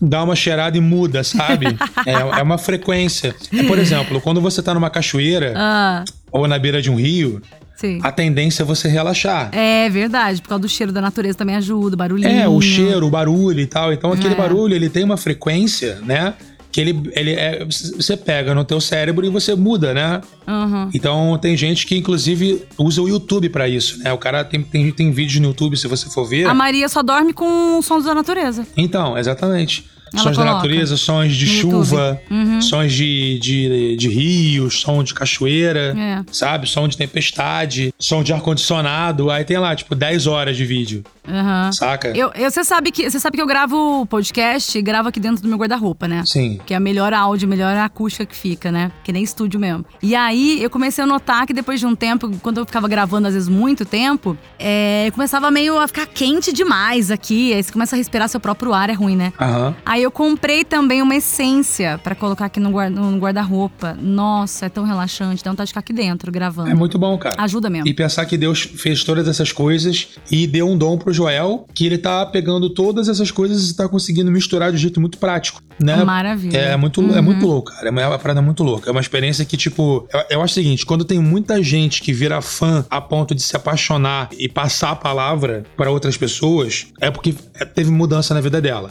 dá 0.00 0.22
uma 0.22 0.34
cheirada 0.34 0.76
e 0.76 0.80
muda, 0.80 1.22
sabe? 1.22 1.66
é, 2.06 2.12
é 2.38 2.42
uma 2.42 2.56
frequência. 2.58 3.34
É, 3.52 3.62
por 3.64 3.78
exemplo, 3.78 4.20
quando 4.20 4.40
você 4.40 4.62
tá 4.62 4.72
numa 4.72 4.90
cachoeira 4.90 5.52
Ah, 5.56 6.04
ou 6.32 6.48
na 6.48 6.58
beira 6.58 6.80
de 6.80 6.90
um 6.90 6.96
rio, 6.96 7.42
sim. 7.76 8.00
a 8.02 8.10
tendência 8.10 8.62
é 8.62 8.66
você 8.66 8.88
relaxar. 8.88 9.50
É 9.52 9.88
verdade, 9.90 10.40
por 10.40 10.48
causa 10.48 10.62
do 10.62 10.68
cheiro 10.68 10.92
da 10.92 11.00
natureza 11.00 11.36
também 11.36 11.56
ajuda, 11.56 11.94
o 11.94 11.98
barulhinho. 11.98 12.28
É, 12.40 12.48
o 12.48 12.60
cheiro, 12.60 13.06
o 13.06 13.10
barulho 13.10 13.60
e 13.60 13.66
tal. 13.66 13.92
Então 13.92 14.12
aquele 14.12 14.34
É. 14.34 14.36
barulho, 14.36 14.74
ele 14.74 14.88
tem 14.88 15.04
uma 15.04 15.16
frequência, 15.16 15.98
né? 16.02 16.34
Que 16.74 16.80
ele, 16.80 17.08
ele 17.12 17.34
é, 17.34 17.64
você 17.64 18.16
pega 18.16 18.52
no 18.52 18.64
teu 18.64 18.80
cérebro 18.80 19.24
e 19.24 19.28
você 19.28 19.54
muda, 19.54 19.94
né? 19.94 20.20
Uhum. 20.44 20.90
Então 20.92 21.38
tem 21.38 21.56
gente 21.56 21.86
que 21.86 21.96
inclusive 21.96 22.64
usa 22.76 23.00
o 23.00 23.08
YouTube 23.08 23.48
pra 23.48 23.68
isso, 23.68 24.02
né? 24.02 24.12
O 24.12 24.18
cara 24.18 24.44
tem, 24.44 24.60
tem, 24.60 24.90
tem 24.90 25.12
vídeos 25.12 25.38
no 25.38 25.50
YouTube, 25.50 25.76
se 25.76 25.86
você 25.86 26.10
for 26.10 26.24
ver. 26.24 26.46
A 26.46 26.52
Maria 26.52 26.88
só 26.88 27.00
dorme 27.00 27.32
com 27.32 27.78
os 27.78 27.86
sons 27.86 28.04
da 28.04 28.12
natureza. 28.12 28.66
Então, 28.76 29.16
exatamente. 29.16 29.84
Sons 30.16 30.36
da 30.36 30.44
natureza, 30.44 30.96
sons 30.96 31.34
de 31.34 31.46
chuva, 31.46 32.20
Uhum. 32.30 32.60
sons 32.60 32.92
de, 32.92 33.38
de, 33.40 33.96
de 33.96 34.08
rios, 34.08 34.80
som 34.80 35.02
de 35.02 35.12
cachoeira, 35.14 35.94
É. 35.96 36.22
sabe? 36.32 36.66
Som 36.68 36.86
de 36.88 36.96
tempestade, 36.96 37.92
som 37.98 38.22
de 38.22 38.32
ar-condicionado. 38.32 39.30
Aí 39.30 39.44
tem 39.44 39.58
lá, 39.58 39.74
tipo, 39.74 39.94
10 39.94 40.26
horas 40.26 40.56
de 40.56 40.64
vídeo, 40.64 41.02
Aham. 41.28 41.72
saca? 41.72 42.08
Eu, 42.16 42.30
eu- 42.34 42.50
você 42.50 42.62
sabe 42.64 42.90
que 42.90 43.10
você 43.10 43.18
sabe 43.18 43.36
que 43.36 43.42
eu 43.42 43.46
gravo 43.46 44.06
podcast 44.06 44.76
e 44.78 44.82
gravo 44.82 45.08
aqui 45.08 45.18
dentro 45.20 45.42
do 45.42 45.48
meu 45.48 45.58
guarda-roupa, 45.58 46.06
né? 46.08 46.22
Sim. 46.26 46.60
Que 46.64 46.74
é 46.74 46.76
a 46.76 46.80
melhor 46.80 47.12
áudio, 47.12 47.46
a 47.46 47.50
melhor 47.50 47.76
acústica 47.76 48.24
que 48.26 48.36
fica, 48.36 48.70
né? 48.70 48.90
Que 49.02 49.12
nem 49.12 49.22
estúdio 49.22 49.58
mesmo. 49.58 49.84
E 50.02 50.14
aí 50.14 50.62
eu 50.62 50.70
comecei 50.70 51.02
a 51.02 51.06
notar 51.06 51.46
que 51.46 51.52
depois 51.52 51.80
de 51.80 51.86
um 51.86 51.94
tempo, 51.94 52.30
quando 52.42 52.58
eu 52.58 52.66
ficava 52.66 52.86
gravando 52.88 53.28
às 53.28 53.34
vezes 53.34 53.48
muito 53.48 53.84
tempo, 53.84 54.36
é, 54.58 55.10
começava 55.12 55.50
meio 55.50 55.78
a 55.78 55.86
ficar 55.88 56.06
quente 56.06 56.52
demais 56.52 57.10
aqui. 57.10 57.52
Aí 57.52 57.62
você 57.62 57.72
começa 57.72 57.96
a 57.96 57.98
respirar 57.98 58.28
seu 58.28 58.40
próprio 58.40 58.72
ar, 58.72 58.90
é 58.90 58.92
ruim, 58.92 59.16
né? 59.16 59.32
Aham. 59.40 59.74
Aí 59.84 60.02
eu 60.04 60.10
comprei 60.10 60.64
também 60.64 61.00
uma 61.02 61.14
essência 61.16 61.98
pra 62.02 62.14
colocar 62.14 62.46
aqui 62.46 62.60
no 62.60 62.70
guar- 62.70 62.90
no 62.90 63.18
guarda-roupa. 63.18 63.96
Nossa, 64.00 64.66
é 64.66 64.68
tão 64.68 64.84
relaxante, 64.84 65.42
dá 65.42 65.50
vontade 65.50 65.68
de 65.68 65.70
ficar 65.70 65.80
aqui 65.80 65.92
dentro 65.92 66.30
gravando. 66.30 66.70
É 66.70 66.74
muito 66.74 66.98
bom, 66.98 67.16
cara. 67.18 67.36
Ajuda 67.38 67.68
mesmo. 67.70 67.88
E 67.88 67.94
pensar 67.94 68.24
que 68.26 68.36
Deus 68.36 68.60
fez 68.62 69.02
todas 69.04 69.26
essas 69.28 69.52
coisas 69.52 70.08
e 70.30 70.46
deu 70.46 70.68
um 70.68 70.76
dom 70.76 70.96
pro 70.98 71.12
Joel, 71.12 71.66
que 71.74 71.86
ele 71.86 71.98
tá 71.98 72.24
pegando 72.26 72.70
todas 72.70 73.08
essas 73.08 73.30
coisas 73.30 73.70
e 73.70 73.76
tá 73.76 73.88
conseguindo 73.88 74.30
misturar 74.30 74.70
de 74.70 74.76
um 74.76 74.80
jeito 74.80 75.00
muito 75.00 75.18
prático, 75.18 75.62
né? 75.80 76.02
Maravilha. 76.04 76.56
É 76.56 76.76
muito, 76.76 77.00
é 77.14 77.20
muito 77.20 77.46
louco, 77.46 77.70
cara. 77.72 77.88
É 77.88 77.90
uma, 77.90 78.02
é 78.02 78.06
uma 78.06 78.18
parada 78.18 78.40
muito 78.42 78.62
louca. 78.62 78.88
É 78.88 78.92
uma 78.92 79.00
experiência 79.00 79.44
que, 79.44 79.56
tipo, 79.56 80.06
eu, 80.12 80.20
eu 80.30 80.42
acho 80.42 80.52
o 80.52 80.54
seguinte: 80.54 80.84
quando 80.86 81.04
tem 81.04 81.18
muita 81.18 81.62
gente 81.62 82.02
que 82.02 82.12
vira 82.12 82.40
fã 82.40 82.84
a 82.90 83.00
ponto 83.00 83.34
de 83.34 83.42
se 83.42 83.56
apaixonar 83.56 84.28
e 84.38 84.48
passar 84.48 84.90
a 84.90 84.96
palavra 84.96 85.64
para 85.76 85.90
outras 85.90 86.16
pessoas, 86.16 86.86
é 87.00 87.10
porque 87.10 87.34
teve 87.74 87.90
mudança 87.90 88.34
na 88.34 88.40
vida 88.40 88.60
dela. 88.60 88.90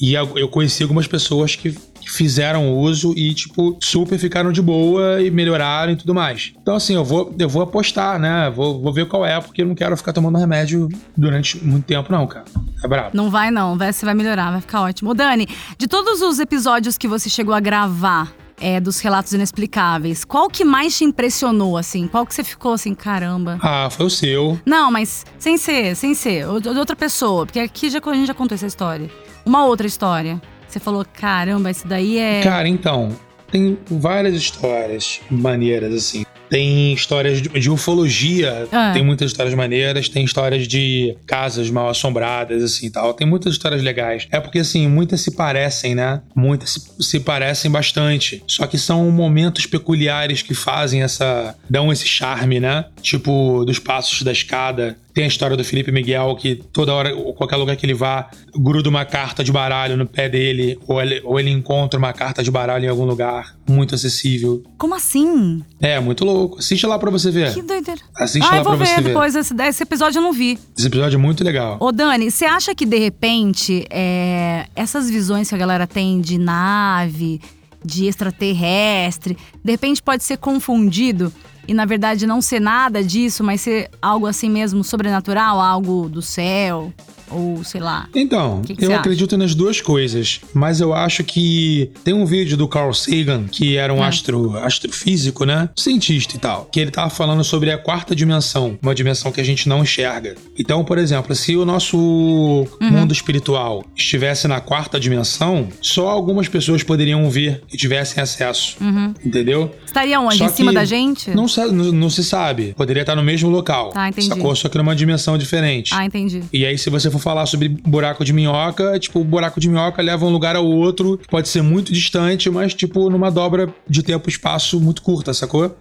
E 0.00 0.14
eu 0.14 0.41
eu 0.42 0.48
conheci 0.48 0.82
algumas 0.82 1.06
pessoas 1.06 1.56
que 1.56 1.74
fizeram 2.04 2.76
uso 2.76 3.14
e, 3.16 3.32
tipo, 3.32 3.76
super 3.80 4.18
ficaram 4.18 4.52
de 4.52 4.60
boa 4.60 5.22
e 5.22 5.30
melhoraram 5.30 5.92
e 5.92 5.96
tudo 5.96 6.14
mais. 6.14 6.52
Então, 6.60 6.74
assim, 6.74 6.94
eu 6.94 7.04
vou, 7.04 7.34
eu 7.38 7.48
vou 7.48 7.62
apostar, 7.62 8.18
né? 8.18 8.50
Vou, 8.54 8.80
vou 8.80 8.92
ver 8.92 9.06
qual 9.06 9.24
é, 9.24 9.40
porque 9.40 9.62
eu 9.62 9.66
não 9.66 9.74
quero 9.74 9.96
ficar 9.96 10.12
tomando 10.12 10.36
remédio 10.36 10.88
durante 11.16 11.64
muito 11.64 11.84
tempo, 11.84 12.10
não, 12.10 12.26
cara. 12.26 12.44
É 12.82 12.88
brabo. 12.88 13.10
Não 13.14 13.30
vai, 13.30 13.50
não. 13.50 13.78
Vai, 13.78 13.92
você 13.92 14.04
vai 14.04 14.14
melhorar, 14.14 14.50
vai 14.50 14.60
ficar 14.60 14.82
ótimo. 14.82 15.10
Ô, 15.10 15.14
Dani, 15.14 15.48
de 15.78 15.86
todos 15.86 16.20
os 16.20 16.38
episódios 16.38 16.98
que 16.98 17.06
você 17.06 17.30
chegou 17.30 17.54
a 17.54 17.60
gravar 17.60 18.32
é, 18.60 18.80
dos 18.80 19.00
relatos 19.00 19.32
inexplicáveis, 19.32 20.24
qual 20.24 20.48
que 20.48 20.64
mais 20.64 20.96
te 20.96 21.04
impressionou, 21.04 21.76
assim? 21.76 22.06
Qual 22.06 22.26
que 22.26 22.34
você 22.34 22.44
ficou 22.44 22.72
assim, 22.72 22.94
caramba? 22.94 23.58
Ah, 23.60 23.88
foi 23.90 24.06
o 24.06 24.10
seu. 24.10 24.58
Não, 24.64 24.90
mas 24.90 25.24
sem 25.38 25.56
ser, 25.56 25.96
sem 25.96 26.14
ser, 26.14 26.46
de 26.60 26.68
outra 26.68 26.94
pessoa, 26.94 27.46
porque 27.46 27.58
aqui 27.58 27.90
já, 27.90 28.00
a 28.04 28.14
gente 28.14 28.26
já 28.26 28.34
contou 28.34 28.54
essa 28.54 28.66
história. 28.66 29.10
Uma 29.44 29.64
outra 29.66 29.86
história. 29.86 30.40
Você 30.68 30.80
falou, 30.80 31.04
caramba, 31.12 31.70
esse 31.70 31.86
daí 31.86 32.18
é. 32.18 32.42
Cara, 32.42 32.66
então, 32.68 33.14
tem 33.50 33.76
várias 33.90 34.34
histórias 34.34 35.20
maneiras, 35.30 35.92
assim. 35.94 36.24
Tem 36.48 36.92
histórias 36.92 37.40
de, 37.40 37.48
de 37.48 37.70
ufologia, 37.70 38.68
Ah. 38.70 38.90
tem 38.92 39.02
muitas 39.02 39.30
histórias 39.30 39.54
maneiras, 39.54 40.08
tem 40.10 40.22
histórias 40.22 40.68
de 40.68 41.16
casas 41.26 41.70
mal 41.70 41.88
assombradas, 41.88 42.62
assim 42.62 42.86
e 42.86 42.90
tal. 42.90 43.14
Tem 43.14 43.26
muitas 43.26 43.54
histórias 43.54 43.82
legais. 43.82 44.28
É 44.30 44.38
porque, 44.38 44.58
assim, 44.58 44.86
muitas 44.86 45.22
se 45.22 45.30
parecem, 45.30 45.94
né? 45.94 46.20
Muitas 46.34 46.70
se, 46.72 47.02
se 47.08 47.20
parecem 47.20 47.70
bastante. 47.70 48.42
Só 48.46 48.66
que 48.66 48.76
são 48.76 49.10
momentos 49.10 49.64
peculiares 49.64 50.42
que 50.42 50.52
fazem 50.52 51.02
essa. 51.02 51.54
dão 51.70 51.90
esse 51.90 52.06
charme, 52.06 52.60
né? 52.60 52.84
Tipo, 53.00 53.64
dos 53.64 53.78
passos 53.78 54.22
da 54.22 54.32
escada. 54.32 54.96
Tem 55.14 55.24
a 55.24 55.26
história 55.26 55.56
do 55.56 55.64
Felipe 55.64 55.92
Miguel, 55.92 56.34
que 56.36 56.56
toda 56.56 56.92
hora, 56.92 57.14
ou 57.14 57.34
qualquer 57.34 57.56
lugar 57.56 57.76
que 57.76 57.84
ele 57.84 57.94
vá, 57.94 58.30
gruda 58.54 58.88
uma 58.88 59.04
carta 59.04 59.44
de 59.44 59.52
baralho 59.52 59.96
no 59.96 60.06
pé 60.06 60.28
dele, 60.28 60.78
ou 60.86 61.00
ele, 61.00 61.20
ou 61.24 61.38
ele 61.38 61.50
encontra 61.50 61.98
uma 61.98 62.12
carta 62.12 62.42
de 62.42 62.50
baralho 62.50 62.86
em 62.86 62.88
algum 62.88 63.04
lugar, 63.04 63.54
muito 63.68 63.94
acessível. 63.94 64.62
Como 64.78 64.94
assim? 64.94 65.62
É, 65.80 66.00
muito 66.00 66.24
louco. 66.24 66.58
Assiste 66.58 66.86
lá 66.86 66.98
pra 66.98 67.10
você 67.10 67.30
ver. 67.30 67.52
Que 67.52 67.62
doideira. 67.62 68.00
Assiste 68.16 68.46
ah, 68.50 68.56
lá 68.56 68.62
pra 68.62 68.76
você 68.76 68.94
ver 68.94 69.02
ver. 69.02 69.08
depois. 69.08 69.34
Esse, 69.34 69.54
esse 69.62 69.82
episódio 69.82 70.18
eu 70.18 70.22
não 70.22 70.32
vi. 70.32 70.58
Esse 70.76 70.86
episódio 70.86 71.16
é 71.16 71.20
muito 71.20 71.44
legal. 71.44 71.76
Ô, 71.80 71.92
Dani, 71.92 72.30
você 72.30 72.44
acha 72.44 72.74
que 72.74 72.86
de 72.86 72.98
repente 72.98 73.84
é, 73.90 74.66
essas 74.74 75.10
visões 75.10 75.48
que 75.48 75.54
a 75.54 75.58
galera 75.58 75.86
tem 75.86 76.20
de 76.20 76.38
nave, 76.38 77.40
de 77.84 78.06
extraterrestre, 78.06 79.36
de 79.62 79.72
repente 79.72 80.02
pode 80.02 80.24
ser 80.24 80.36
confundido 80.38 81.32
e 81.66 81.74
na 81.74 81.84
verdade 81.84 82.26
não 82.26 82.40
ser 82.40 82.60
nada 82.60 83.02
disso, 83.02 83.44
mas 83.44 83.60
ser 83.60 83.90
algo 84.00 84.26
assim 84.26 84.50
mesmo 84.50 84.82
sobrenatural, 84.82 85.60
algo 85.60 86.08
do 86.08 86.20
céu? 86.20 86.92
Ou 87.32 87.62
sei 87.64 87.80
lá. 87.80 88.08
Então, 88.14 88.62
Que 88.62 88.74
que 88.76 88.84
eu 88.84 88.94
acredito 88.94 89.36
nas 89.36 89.54
duas 89.54 89.80
coisas, 89.80 90.40
mas 90.54 90.80
eu 90.80 90.92
acho 90.92 91.24
que 91.24 91.90
tem 92.04 92.14
um 92.14 92.24
vídeo 92.26 92.56
do 92.56 92.68
Carl 92.68 92.92
Sagan, 92.92 93.44
que 93.50 93.76
era 93.76 93.92
um 93.92 94.02
É. 94.02 94.06
astro, 94.08 94.56
astrofísico, 94.58 95.44
né? 95.44 95.68
Cientista 95.76 96.36
e 96.36 96.38
tal, 96.38 96.68
que 96.70 96.80
ele 96.80 96.90
tava 96.90 97.10
falando 97.10 97.42
sobre 97.44 97.70
a 97.70 97.78
quarta 97.78 98.14
dimensão, 98.14 98.78
uma 98.82 98.94
dimensão 98.94 99.30
que 99.32 99.40
a 99.40 99.44
gente 99.44 99.68
não 99.68 99.82
enxerga. 99.82 100.34
Então, 100.58 100.84
por 100.84 100.98
exemplo, 100.98 101.34
se 101.34 101.56
o 101.56 101.64
nosso 101.64 101.96
Uhum. 101.98 102.90
mundo 102.90 103.12
espiritual 103.12 103.84
estivesse 103.96 104.46
na 104.48 104.60
quarta 104.60 104.98
dimensão, 104.98 105.68
só 105.80 106.08
algumas 106.08 106.48
pessoas 106.48 106.82
poderiam 106.82 107.28
ver 107.30 107.62
e 107.72 107.76
tivessem 107.76 108.22
acesso. 108.22 108.76
Entendeu? 109.24 109.74
Estaria 109.84 110.20
onde? 110.20 110.38
Só 110.38 110.46
em 110.46 110.48
cima 110.48 110.72
da 110.72 110.84
gente? 110.84 111.30
Não, 111.30 111.46
não, 111.72 111.92
não 111.92 112.10
se 112.10 112.24
sabe. 112.24 112.74
Poderia 112.76 113.02
estar 113.02 113.14
no 113.16 113.22
mesmo 113.22 113.48
local. 113.50 113.90
Tá, 113.90 114.08
entendi. 114.08 114.28
Sacou? 114.28 114.54
Só 114.56 114.68
que 114.68 114.78
numa 114.78 114.94
dimensão 114.94 115.36
diferente. 115.38 115.92
Ah, 115.94 116.04
entendi. 116.04 116.42
E 116.52 116.64
aí, 116.66 116.76
se 116.78 116.90
você 116.90 117.10
for 117.10 117.18
falar 117.22 117.46
sobre 117.46 117.68
buraco 117.68 118.24
de 118.24 118.32
minhoca, 118.32 118.98
tipo, 118.98 119.20
o 119.20 119.24
buraco 119.24 119.60
de 119.60 119.68
minhoca 119.68 120.02
leva 120.02 120.24
um 120.24 120.30
lugar 120.30 120.56
ao 120.56 120.66
outro, 120.66 121.18
pode 121.30 121.48
ser 121.48 121.62
muito 121.62 121.92
distante, 121.92 122.50
mas, 122.50 122.74
tipo, 122.74 123.08
numa 123.10 123.30
dobra 123.30 123.72
de 123.88 124.02
tempo 124.02 124.28
e 124.28 124.32
espaço 124.32 124.80
muito 124.80 125.02
curta, 125.02 125.32
sacou? 125.32 125.76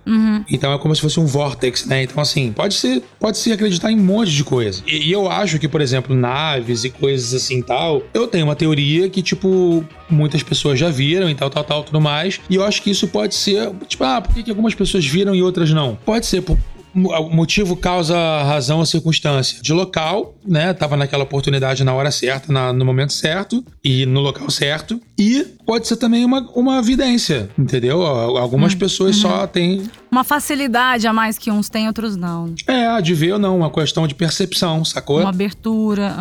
Então 0.50 0.74
é 0.74 0.78
como 0.78 0.96
se 0.96 1.02
fosse 1.02 1.20
um 1.20 1.26
vortex, 1.26 1.86
né? 1.86 2.04
Então, 2.04 2.22
assim, 2.22 2.52
pode 2.52 2.74
ser, 2.74 3.04
pode 3.20 3.38
se 3.38 3.52
acreditar 3.52 3.92
em 3.92 4.00
um 4.00 4.04
monte 4.04 4.32
de 4.32 4.44
coisa. 4.44 4.84
E, 4.86 5.08
e 5.08 5.12
eu 5.12 5.30
acho 5.30 5.60
que, 5.60 5.68
por 5.68 5.82
exemplo, 5.82 6.16
naves 6.16 6.84
e 6.84 6.90
coisas 6.90 7.34
assim 7.34 7.60
e 7.60 7.64
tal, 7.64 8.04
eu 8.14 8.28
tenho 8.28 8.46
uma 8.46 8.56
teoria 8.56 9.10
que, 9.10 9.22
tipo, 9.22 9.86
muitas 10.10 10.44
pessoas 10.44 10.78
já 10.78 10.90
viram 10.90 11.30
e 11.30 11.36
tal, 11.36 11.50
tal, 11.50 11.64
tal, 11.64 11.84
tudo 11.84 12.00
mais. 12.02 12.40
E 12.50 12.56
eu 12.56 12.64
acho 12.64 12.82
que 12.82 12.92
isso 12.92 13.08
pode 13.08 13.36
ser, 13.36 13.72
tipo, 13.88 14.04
ah, 14.04 14.22
por 14.22 14.34
que, 14.34 14.44
que 14.44 14.50
algumas 14.50 14.76
pessoas 14.76 15.06
viram 15.06 15.34
e 15.34 15.42
outras 15.42 15.72
não? 15.72 15.98
Pode 16.06 16.26
ser 16.26 16.42
por 16.42 16.58
motivo 16.94 17.76
causa 17.76 18.16
razão 18.44 18.80
ou 18.80 18.86
circunstância. 18.86 19.60
De 19.62 19.74
local, 19.74 20.36
né? 20.46 20.74
Tava 20.74 20.98
naquela 20.98 21.24
oportunidade 21.24 21.84
na 21.84 21.94
hora 21.94 22.12
certa, 22.12 22.52
na- 22.52 22.74
no 22.74 22.86
momento 22.86 23.14
certo 23.14 23.64
e 23.84 24.06
no 24.06 24.20
local 24.20 24.50
certo. 24.50 25.00
E 25.18 25.46
pode 25.66 25.88
ser 25.88 25.98
também 25.98 26.26
uma, 26.26 26.42
uma 26.56 26.82
vidência, 26.82 27.50
entendeu? 27.58 28.02
Al- 28.06 28.38
Algumas 28.38 28.74
pessoas 28.76 29.16
só 29.16 29.46
têm. 29.48 29.84
Uma 30.12 30.24
facilidade 30.24 31.08
a 31.08 31.14
mais 31.14 31.38
que 31.38 31.50
uns 31.52 31.70
têm, 31.70 31.88
outros 31.88 32.16
não. 32.18 32.54
É, 32.68 33.02
de 33.02 33.14
ver 33.14 33.34
ou 33.34 33.40
não, 33.40 33.58
uma 33.58 33.70
questão 33.72 34.06
de 34.08 34.14
percepção, 34.16 34.84
sacou? 34.84 35.20
Uma 35.22 35.30
abertura. 35.30 36.14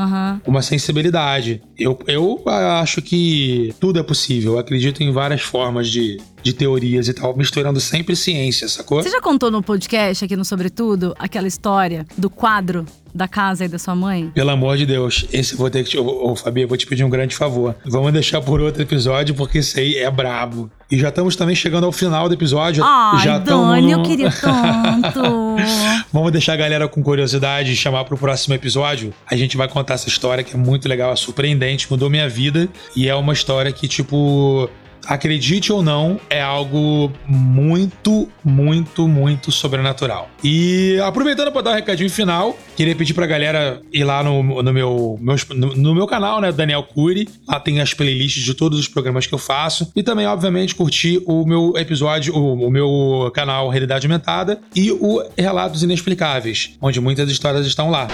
Uma 0.46 0.62
sensibilidade. 0.62 1.62
Eu, 1.78 1.98
eu 2.06 2.42
acho 2.46 3.00
que 3.02 3.74
tudo 3.80 3.98
é 3.98 4.02
possível. 4.02 4.52
Eu 4.52 4.58
acredito 4.58 5.02
em 5.02 5.10
várias 5.10 5.40
formas 5.40 5.88
de, 5.88 6.18
de 6.42 6.52
teorias 6.52 7.08
e 7.08 7.12
tal, 7.14 7.36
misturando 7.36 7.80
sempre 7.80 8.14
ciência, 8.16 8.68
sacou? 8.68 9.02
Você 9.02 9.10
já 9.10 9.20
contou 9.20 9.50
no 9.50 9.62
podcast 9.62 10.24
aqui 10.24 10.36
no 10.36 10.44
Sobretudo 10.44 11.14
aquela 11.18 11.46
história 11.48 12.06
do 12.16 12.28
quadro 12.30 12.84
da 13.12 13.26
casa 13.26 13.64
aí 13.64 13.68
da 13.68 13.78
sua 13.78 13.94
mãe? 13.94 14.30
Pelo 14.34 14.50
amor 14.50 14.76
de 14.76 14.86
Deus, 14.86 15.26
esse 15.32 15.52
eu 15.54 15.58
vou 15.58 15.68
ter 15.70 15.82
que 15.84 15.90
te. 15.90 15.98
Ô, 15.98 16.30
ô, 16.30 16.36
Fabi, 16.36 16.62
eu 16.62 16.68
vou 16.68 16.76
te 16.76 16.86
pedir 16.86 17.02
um 17.04 17.10
grande 17.10 17.34
favor. 17.34 17.74
Vamos 17.84 18.12
deixar 18.12 18.40
por 18.40 18.60
outro 18.60 18.82
episódio, 18.82 19.34
porque 19.34 19.58
esse 19.58 19.78
aí 19.80 19.96
é 19.96 20.10
brabo. 20.10 20.70
E 20.90 20.98
já 20.98 21.08
estamos 21.08 21.36
também 21.36 21.54
chegando 21.54 21.84
ao 21.86 21.92
final 21.92 22.28
do 22.28 22.34
episódio. 22.34 22.82
Ai, 22.84 23.22
já 23.24 23.38
Dani, 23.38 23.92
eu 23.92 23.98
no- 23.98 24.04
queria 24.04 24.30
tanto. 24.30 25.20
Vamos 26.12 26.32
deixar 26.32 26.54
a 26.54 26.56
galera 26.56 26.88
com 26.88 27.02
curiosidade 27.02 27.72
e 27.72 27.76
chamar 27.76 28.04
pro 28.04 28.16
próximo 28.16 28.54
episódio. 28.54 29.12
A 29.30 29.36
gente 29.36 29.56
vai 29.56 29.68
contar 29.68 29.94
essa 29.94 30.08
história 30.08 30.42
que 30.42 30.54
é 30.54 30.58
muito 30.58 30.88
legal, 30.88 31.12
é 31.12 31.16
surpreendente, 31.16 31.86
mudou 31.90 32.10
minha 32.10 32.28
vida. 32.28 32.68
E 32.96 33.08
é 33.08 33.14
uma 33.14 33.32
história 33.32 33.70
que, 33.72 33.86
tipo. 33.88 34.68
Acredite 35.06 35.72
ou 35.72 35.82
não, 35.82 36.20
é 36.28 36.40
algo 36.40 37.12
muito, 37.26 38.28
muito, 38.44 39.08
muito 39.08 39.50
sobrenatural. 39.50 40.28
E 40.42 40.98
aproveitando 41.04 41.50
para 41.52 41.62
dar 41.62 41.70
um 41.70 41.74
recadinho 41.74 42.10
final, 42.10 42.56
queria 42.76 42.94
pedir 42.94 43.14
pra 43.14 43.26
galera 43.26 43.80
ir 43.92 44.04
lá 44.04 44.22
no, 44.22 44.62
no 44.62 44.72
meu, 44.72 45.18
no, 45.50 45.76
no 45.76 45.94
meu 45.94 46.06
canal, 46.06 46.40
né, 46.40 46.52
Daniel 46.52 46.82
Cury. 46.82 47.28
Lá 47.48 47.58
tem 47.58 47.80
as 47.80 47.94
playlists 47.94 48.42
de 48.42 48.54
todos 48.54 48.78
os 48.78 48.88
programas 48.88 49.26
que 49.26 49.34
eu 49.34 49.38
faço. 49.38 49.90
E 49.94 50.02
também, 50.02 50.26
obviamente, 50.26 50.74
curtir 50.74 51.22
o 51.26 51.44
meu 51.44 51.74
episódio, 51.76 52.34
o, 52.34 52.66
o 52.66 52.70
meu 52.70 53.30
canal 53.34 53.68
Realidade 53.68 54.06
Aumentada 54.06 54.60
e 54.74 54.90
o 54.92 55.22
Relatos 55.36 55.82
Inexplicáveis, 55.82 56.76
onde 56.80 57.00
muitas 57.00 57.30
histórias 57.30 57.66
estão 57.66 57.90
lá. 57.90 58.08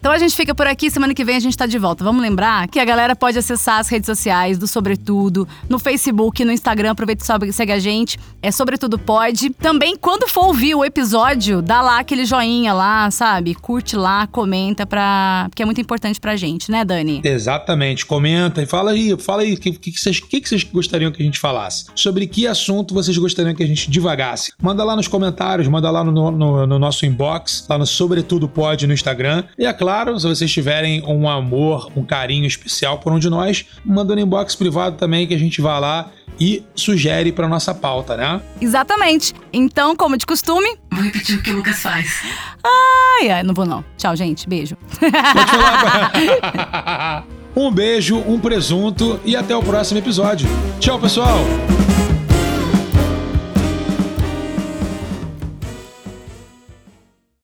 Então 0.00 0.10
a 0.10 0.18
gente 0.18 0.34
fica 0.34 0.54
por 0.54 0.66
aqui, 0.66 0.90
semana 0.90 1.12
que 1.12 1.22
vem 1.22 1.36
a 1.36 1.40
gente 1.40 1.54
tá 1.54 1.66
de 1.66 1.78
volta. 1.78 2.02
Vamos 2.02 2.22
lembrar 2.22 2.66
que 2.68 2.80
a 2.80 2.84
galera 2.86 3.14
pode 3.14 3.38
acessar 3.38 3.80
as 3.80 3.88
redes 3.90 4.06
sociais 4.06 4.56
do 4.56 4.66
Sobretudo, 4.66 5.46
no 5.68 5.78
Facebook, 5.78 6.42
no 6.42 6.50
Instagram, 6.50 6.92
aproveita 6.92 7.22
e 7.44 7.52
segue 7.52 7.70
a 7.70 7.78
gente. 7.78 8.18
É 8.40 8.50
Sobretudo 8.50 8.98
Pode. 8.98 9.50
Também, 9.50 9.94
quando 9.96 10.26
for 10.26 10.46
ouvir 10.46 10.74
o 10.74 10.82
episódio, 10.82 11.60
dá 11.60 11.82
lá 11.82 11.98
aquele 11.98 12.24
joinha 12.24 12.72
lá, 12.72 13.10
sabe? 13.10 13.54
Curte 13.54 13.94
lá, 13.94 14.26
comenta, 14.26 14.86
pra... 14.86 15.48
porque 15.50 15.62
é 15.62 15.66
muito 15.66 15.82
importante 15.82 16.18
pra 16.18 16.34
gente, 16.34 16.70
né, 16.70 16.82
Dani? 16.82 17.20
Exatamente. 17.22 18.06
Comenta 18.06 18.62
e 18.62 18.66
fala 18.66 18.92
aí, 18.92 19.14
fala 19.20 19.42
aí 19.42 19.52
o 19.52 19.58
que, 19.58 19.70
que, 19.72 19.92
vocês, 19.92 20.18
que, 20.18 20.40
vocês 20.40 20.64
gostariam 20.64 21.12
que 21.12 21.22
a 21.22 21.26
gente 21.26 21.38
falasse. 21.38 21.84
Sobre 21.94 22.26
que 22.26 22.46
assunto 22.46 22.94
vocês 22.94 23.18
gostariam 23.18 23.54
que 23.54 23.62
a 23.62 23.66
gente 23.66 23.90
divagasse. 23.90 24.50
Manda 24.62 24.82
lá 24.82 24.96
nos 24.96 25.08
comentários, 25.08 25.68
manda 25.68 25.90
lá 25.90 26.02
no, 26.02 26.30
no, 26.30 26.66
no 26.66 26.78
nosso 26.78 27.04
inbox, 27.04 27.66
lá 27.68 27.76
no 27.76 27.86
Sobretudo 27.86 28.48
Pode 28.48 28.86
no 28.86 28.94
Instagram. 28.94 29.44
E 29.58 29.66
é 29.66 29.72
claro, 29.90 30.20
se 30.20 30.24
vocês 30.24 30.52
tiverem 30.52 31.02
um 31.04 31.28
amor, 31.28 31.90
um 31.96 32.04
carinho 32.04 32.46
especial 32.46 32.98
por 32.98 33.12
um 33.12 33.18
de 33.18 33.28
nós, 33.28 33.66
manda 33.84 34.14
no 34.14 34.20
inbox 34.20 34.54
privado 34.54 34.96
também 34.96 35.26
que 35.26 35.34
a 35.34 35.38
gente 35.38 35.60
vai 35.60 35.80
lá 35.80 36.10
e 36.38 36.62
sugere 36.76 37.32
para 37.32 37.48
nossa 37.48 37.74
pauta, 37.74 38.16
né? 38.16 38.40
Exatamente. 38.60 39.34
Então, 39.52 39.96
como 39.96 40.16
de 40.16 40.24
costume, 40.24 40.78
vou 40.92 41.02
repetir 41.02 41.36
o 41.36 41.42
que 41.42 41.50
o 41.50 41.56
Lucas 41.56 41.82
faz. 41.82 42.22
Ai, 42.64 43.30
ai, 43.30 43.42
não 43.42 43.52
vou 43.52 43.66
não. 43.66 43.84
Tchau, 43.98 44.14
gente. 44.14 44.48
Beijo. 44.48 44.76
Pode 45.00 45.50
falar. 45.50 47.26
um 47.56 47.68
beijo, 47.68 48.16
um 48.16 48.38
presunto 48.38 49.18
e 49.24 49.34
até 49.34 49.56
o 49.56 49.62
próximo 49.62 49.98
episódio. 49.98 50.48
Tchau, 50.78 51.00
pessoal. 51.00 51.40